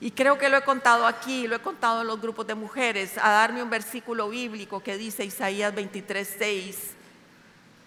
y 0.00 0.12
creo 0.12 0.38
que 0.38 0.48
lo 0.48 0.56
he 0.56 0.62
contado 0.62 1.06
aquí, 1.06 1.46
lo 1.46 1.56
he 1.56 1.60
contado 1.60 2.00
en 2.00 2.06
los 2.06 2.22
grupos 2.22 2.46
de 2.46 2.54
mujeres, 2.54 3.18
a 3.18 3.30
darme 3.30 3.62
un 3.62 3.68
versículo 3.68 4.30
bíblico 4.30 4.82
que 4.82 4.96
dice 4.96 5.26
Isaías 5.26 5.74
23, 5.74 6.36
6. 6.38 6.94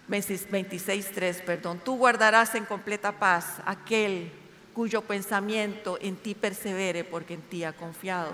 26.3, 0.09 1.43
perdón, 1.43 1.81
tú 1.83 1.97
guardarás 1.97 2.55
en 2.55 2.65
completa 2.65 3.11
paz 3.11 3.57
aquel 3.65 4.31
cuyo 4.73 5.01
pensamiento 5.01 5.97
en 6.01 6.15
ti 6.15 6.35
persevere 6.35 7.03
porque 7.03 7.33
en 7.33 7.41
ti 7.41 7.63
ha 7.63 7.73
confiado. 7.73 8.31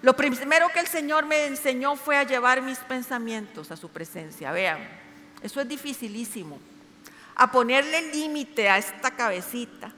Lo 0.00 0.14
primero 0.14 0.68
que 0.68 0.80
el 0.80 0.86
Señor 0.86 1.26
me 1.26 1.46
enseñó 1.46 1.96
fue 1.96 2.16
a 2.16 2.22
llevar 2.22 2.62
mis 2.62 2.78
pensamientos 2.78 3.70
a 3.70 3.76
su 3.76 3.88
presencia. 3.88 4.52
Vean, 4.52 4.78
eso 5.42 5.60
es 5.60 5.68
dificilísimo. 5.68 6.58
A 7.34 7.50
ponerle 7.50 8.12
límite 8.12 8.68
a 8.68 8.78
esta 8.78 9.10
cabecita. 9.10 9.92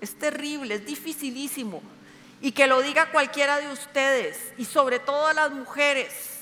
Es 0.00 0.16
terrible, 0.16 0.74
es 0.74 0.86
dificilísimo. 0.86 1.80
Y 2.40 2.52
que 2.52 2.66
lo 2.66 2.82
diga 2.82 3.10
cualquiera 3.10 3.58
de 3.58 3.72
ustedes, 3.72 4.52
y 4.56 4.64
sobre 4.64 4.98
todo 4.98 5.32
las 5.32 5.50
mujeres. 5.50 6.40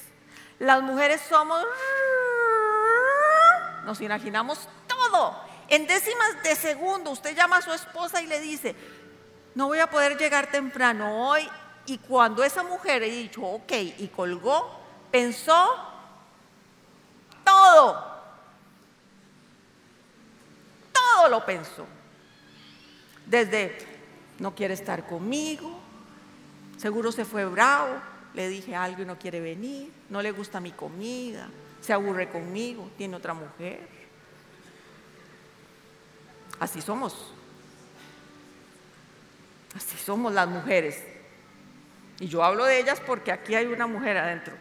Las 0.58 0.82
mujeres 0.82 1.20
somos, 1.28 1.64
nos 3.86 4.00
imaginamos 4.00 4.68
todo. 4.86 5.40
En 5.68 5.86
décimas 5.86 6.42
de 6.42 6.54
segundo, 6.56 7.12
usted 7.12 7.34
llama 7.34 7.58
a 7.58 7.62
su 7.62 7.72
esposa 7.72 8.20
y 8.20 8.26
le 8.26 8.40
dice, 8.40 8.74
no 9.54 9.68
voy 9.68 9.78
a 9.78 9.88
poder 9.88 10.18
llegar 10.18 10.50
temprano 10.50 11.28
hoy, 11.28 11.48
y 11.86 11.98
cuando 11.98 12.42
esa 12.42 12.64
mujer 12.64 13.04
ha 13.04 13.06
dicho, 13.06 13.42
ok, 13.42 13.72
y 13.98 14.10
colgó, 14.14 14.80
pensó 15.10 15.68
todo. 17.44 18.16
Todo 20.92 21.28
lo 21.28 21.46
pensó. 21.46 21.86
Desde 23.24 23.78
no 24.38 24.54
quiere 24.54 24.74
estar 24.74 25.06
conmigo, 25.06 25.80
seguro 26.76 27.12
se 27.12 27.24
fue 27.24 27.44
bravo, 27.44 28.00
le 28.36 28.50
dije 28.50 28.76
algo 28.76 29.02
y 29.02 29.06
no 29.06 29.18
quiere 29.18 29.40
venir, 29.40 29.90
no 30.10 30.20
le 30.20 30.30
gusta 30.30 30.60
mi 30.60 30.70
comida, 30.70 31.48
se 31.80 31.94
aburre 31.94 32.28
conmigo, 32.28 32.90
tiene 32.98 33.16
otra 33.16 33.32
mujer. 33.32 33.88
Así 36.60 36.82
somos. 36.82 37.32
Así 39.74 39.96
somos 39.96 40.34
las 40.34 40.46
mujeres. 40.48 41.02
Y 42.20 42.28
yo 42.28 42.44
hablo 42.44 42.66
de 42.66 42.78
ellas 42.78 43.00
porque 43.06 43.32
aquí 43.32 43.54
hay 43.54 43.66
una 43.66 43.86
mujer 43.86 44.18
adentro. 44.18 44.54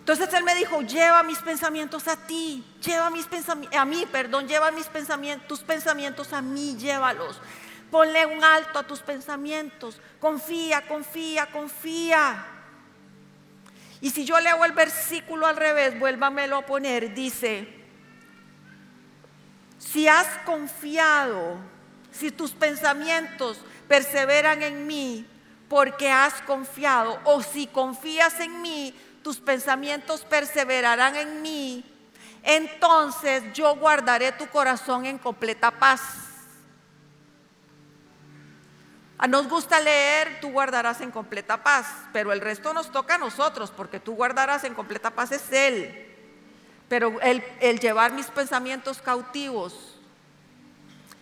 Entonces 0.00 0.32
él 0.34 0.42
me 0.42 0.54
dijo, 0.56 0.82
lleva 0.82 1.22
mis 1.22 1.38
pensamientos 1.38 2.08
a 2.08 2.16
ti, 2.16 2.64
lleva 2.84 3.10
mis 3.10 3.26
pensamientos, 3.26 3.78
a 3.78 3.84
mí, 3.84 4.06
perdón, 4.10 4.48
lleva 4.48 4.70
mis 4.72 4.86
pensamientos, 4.86 5.46
tus 5.46 5.60
pensamientos 5.60 6.32
a 6.32 6.42
mí, 6.42 6.76
llévalos. 6.76 7.40
Ponle 7.90 8.26
un 8.26 8.42
alto 8.42 8.78
a 8.78 8.82
tus 8.82 9.00
pensamientos. 9.00 10.00
Confía, 10.20 10.86
confía, 10.86 11.46
confía. 11.46 12.46
Y 14.00 14.10
si 14.10 14.24
yo 14.24 14.38
leo 14.40 14.64
el 14.64 14.72
versículo 14.72 15.46
al 15.46 15.56
revés, 15.56 15.98
vuélvamelo 15.98 16.58
a 16.58 16.66
poner, 16.66 17.14
dice, 17.14 17.66
si 19.78 20.06
has 20.06 20.26
confiado, 20.44 21.56
si 22.12 22.30
tus 22.30 22.52
pensamientos 22.52 23.58
perseveran 23.88 24.62
en 24.62 24.86
mí, 24.86 25.26
porque 25.68 26.10
has 26.10 26.34
confiado, 26.42 27.18
o 27.24 27.42
si 27.42 27.66
confías 27.66 28.38
en 28.40 28.60
mí, 28.62 28.94
tus 29.22 29.38
pensamientos 29.38 30.22
perseverarán 30.22 31.16
en 31.16 31.42
mí, 31.42 31.84
entonces 32.42 33.42
yo 33.54 33.74
guardaré 33.74 34.30
tu 34.32 34.46
corazón 34.48 35.04
en 35.04 35.18
completa 35.18 35.70
paz. 35.70 36.25
A 39.18 39.26
nos 39.26 39.48
gusta 39.48 39.80
leer, 39.80 40.40
tú 40.40 40.50
guardarás 40.50 41.00
en 41.00 41.10
completa 41.10 41.62
paz, 41.62 41.86
pero 42.12 42.32
el 42.32 42.40
resto 42.40 42.74
nos 42.74 42.92
toca 42.92 43.14
a 43.14 43.18
nosotros, 43.18 43.72
porque 43.74 43.98
tú 43.98 44.14
guardarás 44.14 44.64
en 44.64 44.74
completa 44.74 45.10
paz 45.10 45.32
es 45.32 45.50
Él. 45.52 46.06
Pero 46.88 47.18
el, 47.22 47.42
el 47.60 47.80
llevar 47.80 48.12
mis 48.12 48.26
pensamientos 48.26 49.00
cautivos 49.00 49.96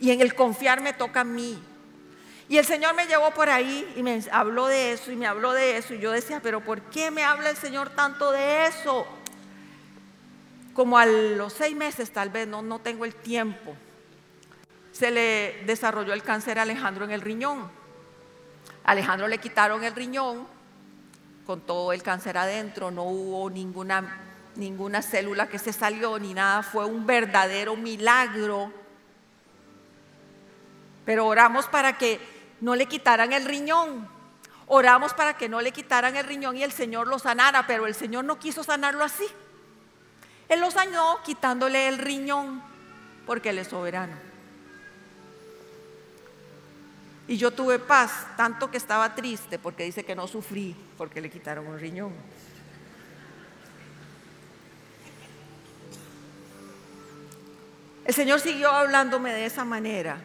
y 0.00 0.10
en 0.10 0.20
el 0.20 0.34
confiar 0.34 0.80
me 0.80 0.92
toca 0.92 1.20
a 1.20 1.24
mí. 1.24 1.62
Y 2.48 2.58
el 2.58 2.66
Señor 2.66 2.94
me 2.94 3.06
llevó 3.06 3.30
por 3.30 3.48
ahí 3.48 3.90
y 3.96 4.02
me 4.02 4.20
habló 4.30 4.66
de 4.66 4.92
eso 4.92 5.10
y 5.10 5.16
me 5.16 5.26
habló 5.26 5.52
de 5.52 5.78
eso. 5.78 5.94
Y 5.94 6.00
yo 6.00 6.10
decía, 6.10 6.40
pero 6.42 6.60
¿por 6.60 6.82
qué 6.82 7.10
me 7.10 7.22
habla 7.22 7.48
el 7.48 7.56
Señor 7.56 7.90
tanto 7.90 8.32
de 8.32 8.66
eso? 8.66 9.06
Como 10.74 10.98
a 10.98 11.06
los 11.06 11.52
seis 11.52 11.74
meses 11.76 12.12
tal 12.12 12.28
vez, 12.30 12.48
no, 12.48 12.60
no 12.60 12.80
tengo 12.80 13.04
el 13.04 13.14
tiempo, 13.14 13.76
se 14.92 15.10
le 15.10 15.62
desarrolló 15.64 16.12
el 16.12 16.22
cáncer 16.22 16.58
a 16.58 16.62
Alejandro 16.62 17.04
en 17.04 17.12
el 17.12 17.20
riñón. 17.20 17.83
Alejandro 18.84 19.28
le 19.28 19.38
quitaron 19.38 19.82
el 19.82 19.94
riñón 19.94 20.46
con 21.46 21.60
todo 21.60 21.92
el 21.92 22.02
cáncer 22.02 22.38
adentro, 22.38 22.90
no 22.90 23.04
hubo 23.04 23.50
ninguna, 23.50 24.20
ninguna 24.56 25.02
célula 25.02 25.48
que 25.48 25.58
se 25.58 25.72
salió 25.72 26.18
ni 26.18 26.34
nada, 26.34 26.62
fue 26.62 26.84
un 26.84 27.06
verdadero 27.06 27.76
milagro. 27.76 28.72
Pero 31.04 31.26
oramos 31.26 31.66
para 31.66 31.98
que 31.98 32.18
no 32.60 32.74
le 32.74 32.86
quitaran 32.86 33.32
el 33.32 33.44
riñón. 33.44 34.08
Oramos 34.66 35.12
para 35.12 35.36
que 35.36 35.48
no 35.48 35.60
le 35.60 35.72
quitaran 35.72 36.16
el 36.16 36.24
riñón 36.24 36.56
y 36.56 36.62
el 36.62 36.72
Señor 36.72 37.06
lo 37.06 37.18
sanara, 37.18 37.66
pero 37.66 37.86
el 37.86 37.94
Señor 37.94 38.24
no 38.24 38.38
quiso 38.38 38.64
sanarlo 38.64 39.04
así. 39.04 39.26
Él 40.48 40.60
lo 40.60 40.70
sanó 40.70 41.18
quitándole 41.24 41.88
el 41.88 41.98
riñón, 41.98 42.62
porque 43.26 43.50
Él 43.50 43.58
es 43.58 43.68
soberano. 43.68 44.33
Y 47.26 47.36
yo 47.38 47.50
tuve 47.50 47.78
paz, 47.78 48.26
tanto 48.36 48.70
que 48.70 48.76
estaba 48.76 49.14
triste, 49.14 49.58
porque 49.58 49.84
dice 49.84 50.04
que 50.04 50.14
no 50.14 50.26
sufrí, 50.26 50.76
porque 50.98 51.20
le 51.20 51.30
quitaron 51.30 51.66
un 51.66 51.78
riñón. 51.78 52.12
El 58.04 58.12
Señor 58.12 58.40
siguió 58.40 58.70
hablándome 58.70 59.32
de 59.32 59.46
esa 59.46 59.64
manera. 59.64 60.18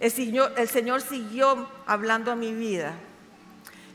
El 0.00 0.10
Señor, 0.10 1.00
siguió 1.00 1.66
hablando 1.86 2.30
a 2.30 2.36
mi 2.36 2.52
vida 2.52 2.94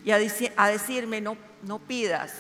y 0.03 0.09
a, 0.09 0.17
decirme, 0.17 1.21
no, 1.21 1.37
no 1.61 1.77
pidas 1.77 2.33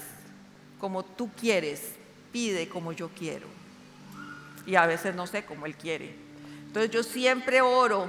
como 0.79 1.03
tú 1.03 1.29
quieres, 1.39 1.93
pide 2.31 2.67
como 2.67 2.93
yo 2.93 3.09
quiero. 3.09 3.45
Y 4.65 4.75
a 4.75 4.87
veces 4.87 5.13
no 5.13 5.27
sé 5.27 5.45
cómo 5.45 5.67
Él 5.67 5.75
quiere. 5.75 6.15
Entonces 6.65 6.89
yo 6.89 7.03
siempre 7.03 7.61
oro 7.61 8.07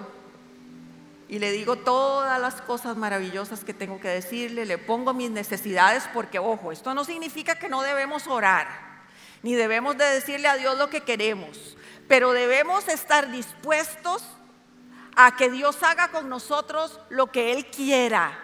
y 1.31 1.39
le 1.39 1.53
digo 1.53 1.77
todas 1.77 2.41
las 2.41 2.61
cosas 2.61 2.97
maravillosas 2.97 3.63
que 3.65 3.73
tengo 3.73 4.01
que 4.01 4.09
decirle, 4.09 4.67
le 4.67 4.79
pongo 4.79 5.15
mis 5.15 5.31
necesidades 5.31 6.03
porque, 6.13 6.41
ojo, 6.41 6.73
esto 6.73 6.93
no 6.93 7.05
significa 7.05 7.55
que 7.55 7.69
no 7.69 7.83
debemos 7.83 8.27
orar, 8.27 8.67
ni 9.45 9.55
debemos 9.55 9.97
de 9.97 10.07
decirle 10.07 10.49
a 10.49 10.57
Dios 10.57 10.77
lo 10.77 10.91
que 10.91 11.03
queremos, 11.03 11.77
pero 12.09 12.33
debemos 12.33 12.89
estar 12.89 13.31
dispuestos 13.31 14.25
a 15.15 15.37
que 15.37 15.51
Dios 15.51 15.81
haga 15.85 16.09
con 16.09 16.29
nosotros 16.29 16.99
lo 17.11 17.29
que 17.29 17.53
Él 17.53 17.67
quiera. 17.67 18.37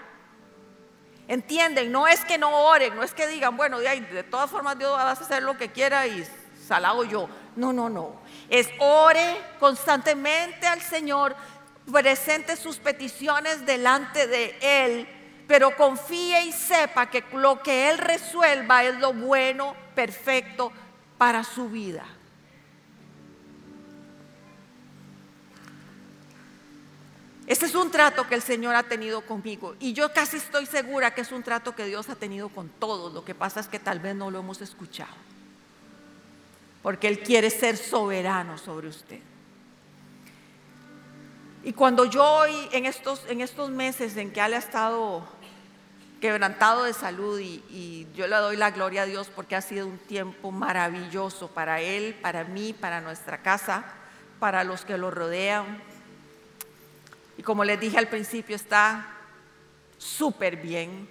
¿Entienden? 1.27 1.91
No 1.91 2.07
es 2.07 2.25
que 2.25 2.39
no 2.39 2.57
oren, 2.57 2.95
no 2.95 3.03
es 3.03 3.13
que 3.15 3.27
digan, 3.27 3.57
bueno, 3.57 3.81
de, 3.81 4.23
todas 4.31 4.49
formas 4.49 4.79
Dios 4.79 4.97
va 4.97 5.03
a 5.03 5.11
hacer 5.11 5.43
lo 5.43 5.59
que 5.59 5.73
quiera 5.73 6.07
y 6.07 6.25
salado 6.65 7.03
yo. 7.03 7.29
No, 7.57 7.73
no, 7.73 7.89
no. 7.89 8.21
Es 8.49 8.69
ore 8.79 9.37
constantemente 9.59 10.69
al 10.69 10.81
Señor, 10.81 11.35
presente 11.91 12.57
sus 12.57 12.79
peticiones 12.79 13.65
delante 13.65 14.27
de 14.27 14.57
Él, 14.61 15.09
pero 15.47 15.77
confíe 15.77 16.45
y 16.45 16.53
sepa 16.53 17.09
que 17.09 17.25
lo 17.33 17.63
que 17.63 17.91
Él 17.91 17.99
resuelva 17.99 18.85
es 18.85 18.99
lo 18.99 19.13
bueno, 19.13 19.75
perfecto 19.95 20.73
para 21.19 21.45
su 21.45 21.69
vida. 21.69 22.05
Ese 27.47 27.67
es 27.67 27.77
un 27.77 27.93
trato 27.93 28.27
que 28.27 28.35
el 28.35 28.43
Señor 28.43 28.75
ha 28.75 28.83
tenido 28.83 29.21
conmigo 29.21 29.77
y 29.79 29.93
yo 29.93 30.13
casi 30.13 30.39
estoy 30.39 30.67
segura 30.67 31.15
que 31.15 31.21
es 31.21 31.31
un 31.31 31.45
trato 31.45 31.77
que 31.77 31.85
Dios 31.85 32.09
ha 32.09 32.17
tenido 32.17 32.49
con 32.49 32.69
todos. 32.69 33.15
Lo 33.15 33.25
que 33.25 33.37
pasa 33.37 33.61
es 33.61 33.69
que 33.69 33.79
tal 33.79 34.01
vez 34.01 34.17
no 34.17 34.33
lo 34.33 34.41
hemos 34.41 34.61
escuchado. 34.61 35.15
Porque 36.83 37.07
Él 37.07 37.21
quiere 37.21 37.51
ser 37.51 37.77
soberano 37.77 38.59
sobre 38.59 38.89
usted. 38.89 39.21
Y 41.65 41.73
cuando 41.73 42.05
yo 42.05 42.25
hoy, 42.25 42.69
en 42.73 42.87
estos, 42.87 43.25
en 43.29 43.41
estos 43.41 43.71
meses 43.71 44.17
en 44.17 44.33
que 44.33 44.41
Él 44.41 44.55
ha 44.55 44.59
estado 44.59 45.27
quebrantado 46.21 46.85
de 46.85 46.93
salud 46.93 47.39
y, 47.39 47.63
y 47.69 48.07
yo 48.15 48.27
le 48.27 48.37
doy 48.37 48.57
la 48.57 48.71
gloria 48.71 49.03
a 49.03 49.07
Dios 49.07 49.31
porque 49.35 49.57
ha 49.57 49.61
sido 49.61 49.87
un 49.87 49.99
tiempo 49.99 50.51
maravilloso 50.51 51.49
para 51.49 51.81
Él, 51.81 52.15
para 52.23 52.45
mí, 52.45 52.73
para 52.73 53.01
nuestra 53.01 53.43
casa, 53.43 53.85
para 54.39 54.65
los 54.65 54.85
que 54.85 54.97
lo 54.97 55.11
rodean 55.11 55.83
y 57.39 57.43
como 57.43 57.65
les 57.65 57.79
dije 57.79 57.99
al 57.99 58.09
principio, 58.09 58.57
está 58.57 59.07
súper 59.99 60.57
bien. 60.57 61.09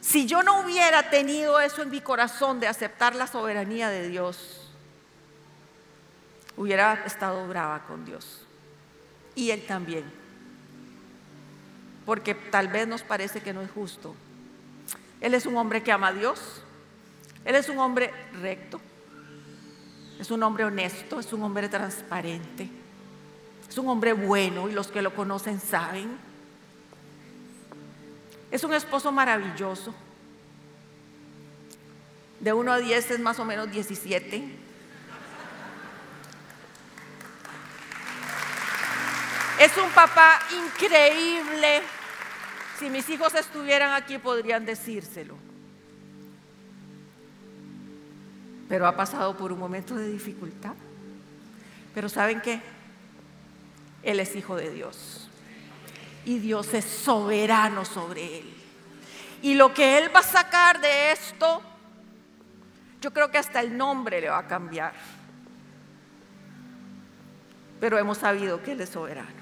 Si 0.00 0.26
yo 0.26 0.42
no 0.42 0.60
hubiera 0.60 1.10
tenido 1.10 1.60
eso 1.60 1.82
en 1.82 1.90
mi 1.90 2.00
corazón 2.00 2.60
de 2.60 2.66
aceptar 2.66 3.14
la 3.14 3.26
soberanía 3.26 3.88
de 3.88 4.08
Dios, 4.08 4.69
hubiera 6.60 6.92
estado 7.06 7.48
brava 7.48 7.86
con 7.86 8.04
Dios. 8.04 8.42
Y 9.34 9.50
Él 9.50 9.64
también. 9.66 10.04
Porque 12.04 12.34
tal 12.34 12.68
vez 12.68 12.86
nos 12.86 13.02
parece 13.02 13.40
que 13.40 13.54
no 13.54 13.62
es 13.62 13.70
justo. 13.70 14.14
Él 15.22 15.32
es 15.32 15.46
un 15.46 15.56
hombre 15.56 15.82
que 15.82 15.90
ama 15.90 16.08
a 16.08 16.12
Dios. 16.12 16.62
Él 17.46 17.54
es 17.54 17.70
un 17.70 17.78
hombre 17.78 18.12
recto. 18.42 18.78
Es 20.18 20.30
un 20.30 20.42
hombre 20.42 20.64
honesto, 20.64 21.18
es 21.18 21.32
un 21.32 21.42
hombre 21.42 21.66
transparente, 21.70 22.68
es 23.66 23.78
un 23.78 23.88
hombre 23.88 24.12
bueno 24.12 24.68
y 24.68 24.72
los 24.72 24.88
que 24.88 25.00
lo 25.00 25.14
conocen 25.14 25.58
saben. 25.58 26.10
Es 28.50 28.64
un 28.64 28.74
esposo 28.74 29.10
maravilloso. 29.12 29.94
De 32.38 32.52
1 32.52 32.70
a 32.70 32.78
10 32.78 33.12
es 33.12 33.20
más 33.20 33.38
o 33.38 33.46
menos 33.46 33.70
17. 33.70 34.59
Es 39.60 39.76
un 39.76 39.90
papá 39.90 40.40
increíble. 40.50 41.82
Si 42.78 42.90
mis 42.90 43.08
hijos 43.10 43.34
estuvieran 43.34 43.92
aquí 43.92 44.18
podrían 44.18 44.66
decírselo. 44.66 45.50
pero 48.70 48.86
ha 48.86 48.94
pasado 48.94 49.36
por 49.36 49.50
un 49.50 49.58
momento 49.58 49.96
de 49.96 50.08
dificultad. 50.08 50.74
Pero 51.92 52.08
¿saben 52.08 52.40
qué? 52.40 52.60
Él 54.04 54.20
es 54.20 54.36
hijo 54.36 54.54
de 54.54 54.70
Dios. 54.70 55.28
Y 56.24 56.38
Dios 56.38 56.72
es 56.72 56.84
soberano 56.84 57.84
sobre 57.84 58.38
él. 58.38 58.54
Y 59.42 59.54
lo 59.54 59.74
que 59.74 59.98
él 59.98 60.14
va 60.14 60.20
a 60.20 60.22
sacar 60.22 60.80
de 60.80 61.10
esto, 61.10 61.62
Yo 63.00 63.12
creo 63.12 63.30
que 63.30 63.38
hasta 63.38 63.60
el 63.60 63.76
nombre 63.76 64.20
le 64.20 64.28
va 64.28 64.38
a 64.38 64.46
cambiar. 64.46 64.92
Pero 67.80 67.98
hemos 67.98 68.18
sabido 68.18 68.62
que 68.62 68.72
Él 68.72 68.80
es 68.82 68.90
soberano. 68.90 69.39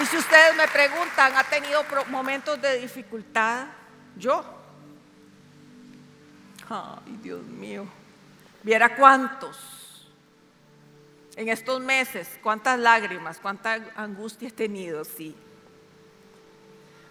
Y 0.00 0.06
si 0.06 0.16
ustedes 0.16 0.56
me 0.56 0.66
preguntan, 0.68 1.36
¿ha 1.36 1.44
tenido 1.44 1.84
momentos 2.08 2.60
de 2.60 2.78
dificultad? 2.78 3.66
Yo. 4.16 4.42
Ay, 6.68 7.18
Dios 7.22 7.42
mío. 7.42 7.86
Viera 8.62 8.96
cuántos. 8.96 10.08
En 11.36 11.48
estos 11.48 11.80
meses, 11.80 12.38
cuántas 12.42 12.78
lágrimas, 12.78 13.38
cuánta 13.38 13.78
angustia 13.94 14.48
he 14.48 14.52
tenido, 14.52 15.04
sí. 15.04 15.36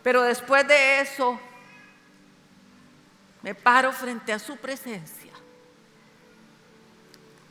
Pero 0.01 0.23
después 0.23 0.67
de 0.67 1.01
eso, 1.01 1.39
me 3.43 3.53
paro 3.53 3.91
frente 3.91 4.33
a 4.33 4.39
su 4.39 4.57
presencia 4.57 5.31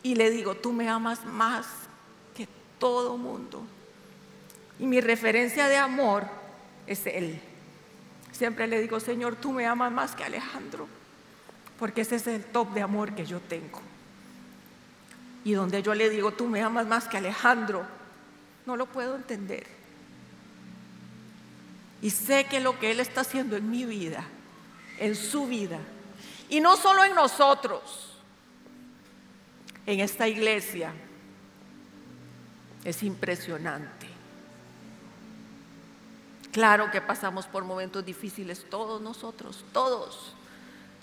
y 0.03 0.15
le 0.15 0.31
digo, 0.31 0.55
tú 0.55 0.73
me 0.73 0.89
amas 0.89 1.25
más 1.25 1.67
que 2.35 2.49
todo 2.79 3.17
mundo. 3.17 3.63
Y 4.79 4.87
mi 4.87 5.01
referencia 5.01 5.69
de 5.69 5.77
amor 5.77 6.25
es 6.87 7.07
Él. 7.07 7.41
Siempre 8.33 8.67
le 8.67 8.81
digo, 8.81 9.01
Señor, 9.01 9.37
tú 9.37 9.53
me 9.53 9.67
amas 9.67 9.91
más 9.91 10.15
que 10.15 10.25
Alejandro, 10.25 10.87
porque 11.79 12.03
ese 12.03 12.17
es 12.17 12.27
el 12.27 12.45
top 12.45 12.73
de 12.73 12.83
amor 12.83 13.15
que 13.15 13.27
yo 13.27 13.41
tengo. 13.41 13.81
Y 15.45 15.53
donde 15.53 15.83
yo 15.83 15.95
le 15.95 16.11
digo, 16.11 16.33
tú 16.33 16.47
me 16.47 16.63
amas 16.63 16.87
más 16.87 17.09
que 17.09 17.17
Alejandro, 17.17 17.85
no 18.67 18.77
lo 18.77 18.87
puedo 18.87 19.17
entender. 19.17 19.67
Y 22.01 22.11
sé 22.11 22.45
que 22.45 22.61
lo 22.61 22.79
que 22.79 22.93
Él 22.93 23.01
está 23.01 23.23
haciendo 23.23 23.57
en 23.57 23.69
mi 23.71 23.85
vida, 23.85 24.25
en 24.99 25.17
su 25.17 25.47
vida, 25.47 25.79
y 26.49 26.61
no 26.61 26.77
solo 26.77 27.05
en 27.05 27.15
nosotros, 27.15 28.17
en 29.85 30.01
esta 30.01 30.29
iglesia, 30.29 30.93
es 32.85 33.03
impresionante. 33.03 33.98
Claro 36.53 36.91
que 36.91 37.01
pasamos 37.01 37.47
por 37.47 37.65
momentos 37.65 38.05
difíciles, 38.05 38.65
todos 38.71 39.01
nosotros, 39.01 39.65
todos, 39.73 40.35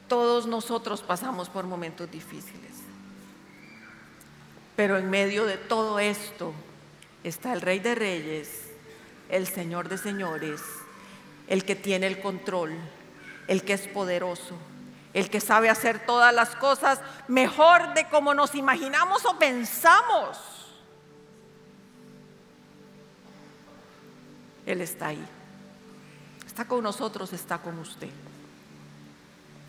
todos 0.08 0.48
nosotros 0.48 1.02
pasamos 1.02 1.50
por 1.50 1.66
momentos 1.66 2.10
difíciles. 2.10 2.72
Pero 4.76 4.98
en 4.98 5.10
medio 5.10 5.46
de 5.46 5.58
todo 5.58 6.00
esto 6.00 6.54
está 7.24 7.54
el 7.54 7.62
Rey 7.62 7.80
de 7.80 7.96
Reyes, 7.96 8.72
el 9.30 9.48
Señor 9.48 9.88
de 9.88 9.98
Señores, 9.98 10.62
el 11.48 11.64
que 11.64 11.76
tiene 11.76 12.08
el 12.08 12.20
control, 12.22 12.76
el 13.48 13.64
que 13.64 13.74
es 13.74 13.88
poderoso, 13.88 14.56
el 15.14 15.30
que 15.30 15.40
sabe 15.40 15.70
hacer 15.70 16.06
todas 16.06 16.34
las 16.34 16.56
cosas 16.56 17.00
mejor 17.28 17.94
de 17.94 18.10
como 18.10 18.34
nos 18.34 18.56
imaginamos 18.56 19.24
o 19.26 19.38
pensamos. 19.38 20.38
Él 24.66 24.82
está 24.82 25.08
ahí. 25.08 25.26
Está 26.56 26.70
con 26.70 26.82
nosotros, 26.82 27.34
está 27.34 27.58
con 27.58 27.78
usted. 27.80 28.08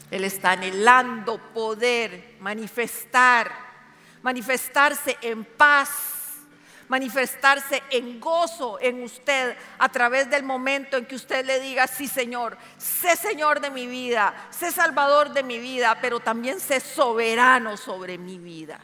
Él 0.08 0.22
está 0.22 0.52
anhelando 0.52 1.36
poder 1.52 2.36
manifestar, 2.38 3.50
manifestarse 4.22 5.16
en 5.20 5.44
paz, 5.44 5.88
manifestarse 6.86 7.82
en 7.90 8.20
gozo 8.20 8.78
en 8.80 9.02
usted 9.02 9.56
a 9.78 9.88
través 9.88 10.30
del 10.30 10.44
momento 10.44 10.96
en 10.96 11.06
que 11.06 11.16
usted 11.16 11.44
le 11.44 11.58
diga, 11.58 11.88
sí 11.88 12.06
Señor, 12.06 12.56
sé 12.78 13.16
Señor 13.16 13.58
de 13.58 13.70
mi 13.70 13.88
vida, 13.88 14.46
sé 14.50 14.70
Salvador 14.70 15.32
de 15.32 15.42
mi 15.42 15.58
vida, 15.58 15.98
pero 16.00 16.20
también 16.20 16.60
sé 16.60 16.78
soberano 16.78 17.76
sobre 17.76 18.16
mi 18.16 18.38
vida. 18.38 18.78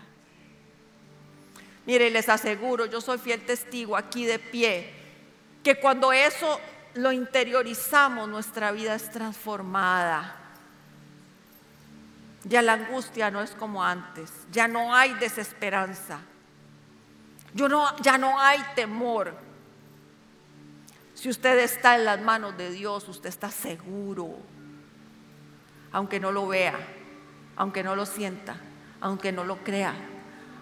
Mire, 1.86 2.10
les 2.10 2.28
aseguro, 2.28 2.86
yo 2.86 3.00
soy 3.00 3.18
fiel 3.18 3.46
testigo 3.46 3.96
aquí 3.96 4.24
de 4.24 4.40
pie, 4.40 4.92
que 5.62 5.76
cuando 5.76 6.12
eso 6.12 6.58
lo 6.94 7.12
interiorizamos, 7.12 8.28
nuestra 8.28 8.72
vida 8.72 8.94
es 8.94 9.10
transformada. 9.10 10.36
Ya 12.44 12.60
la 12.60 12.72
angustia 12.74 13.30
no 13.30 13.40
es 13.40 13.52
como 13.52 13.84
antes, 13.84 14.30
ya 14.50 14.66
no 14.66 14.94
hay 14.94 15.14
desesperanza, 15.14 16.20
no, 17.54 17.96
ya 17.98 18.18
no 18.18 18.40
hay 18.40 18.60
temor. 18.74 19.32
Si 21.14 21.28
usted 21.28 21.58
está 21.60 21.94
en 21.94 22.04
las 22.04 22.20
manos 22.20 22.56
de 22.56 22.70
Dios, 22.70 23.08
usted 23.08 23.28
está 23.28 23.48
seguro, 23.48 24.38
aunque 25.92 26.18
no 26.18 26.32
lo 26.32 26.48
vea, 26.48 26.76
aunque 27.54 27.84
no 27.84 27.94
lo 27.94 28.06
sienta, 28.06 28.56
aunque 29.00 29.30
no 29.30 29.44
lo 29.44 29.58
crea, 29.58 29.94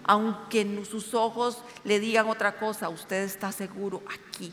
aunque 0.05 0.85
sus 0.85 1.15
ojos 1.15 1.63
le 1.85 1.99
digan 1.99 2.29
otra 2.29 2.59
cosa, 2.59 2.91
usted 2.91 3.23
está 3.23 3.53
seguro 3.53 4.03
aquí. 4.13 4.53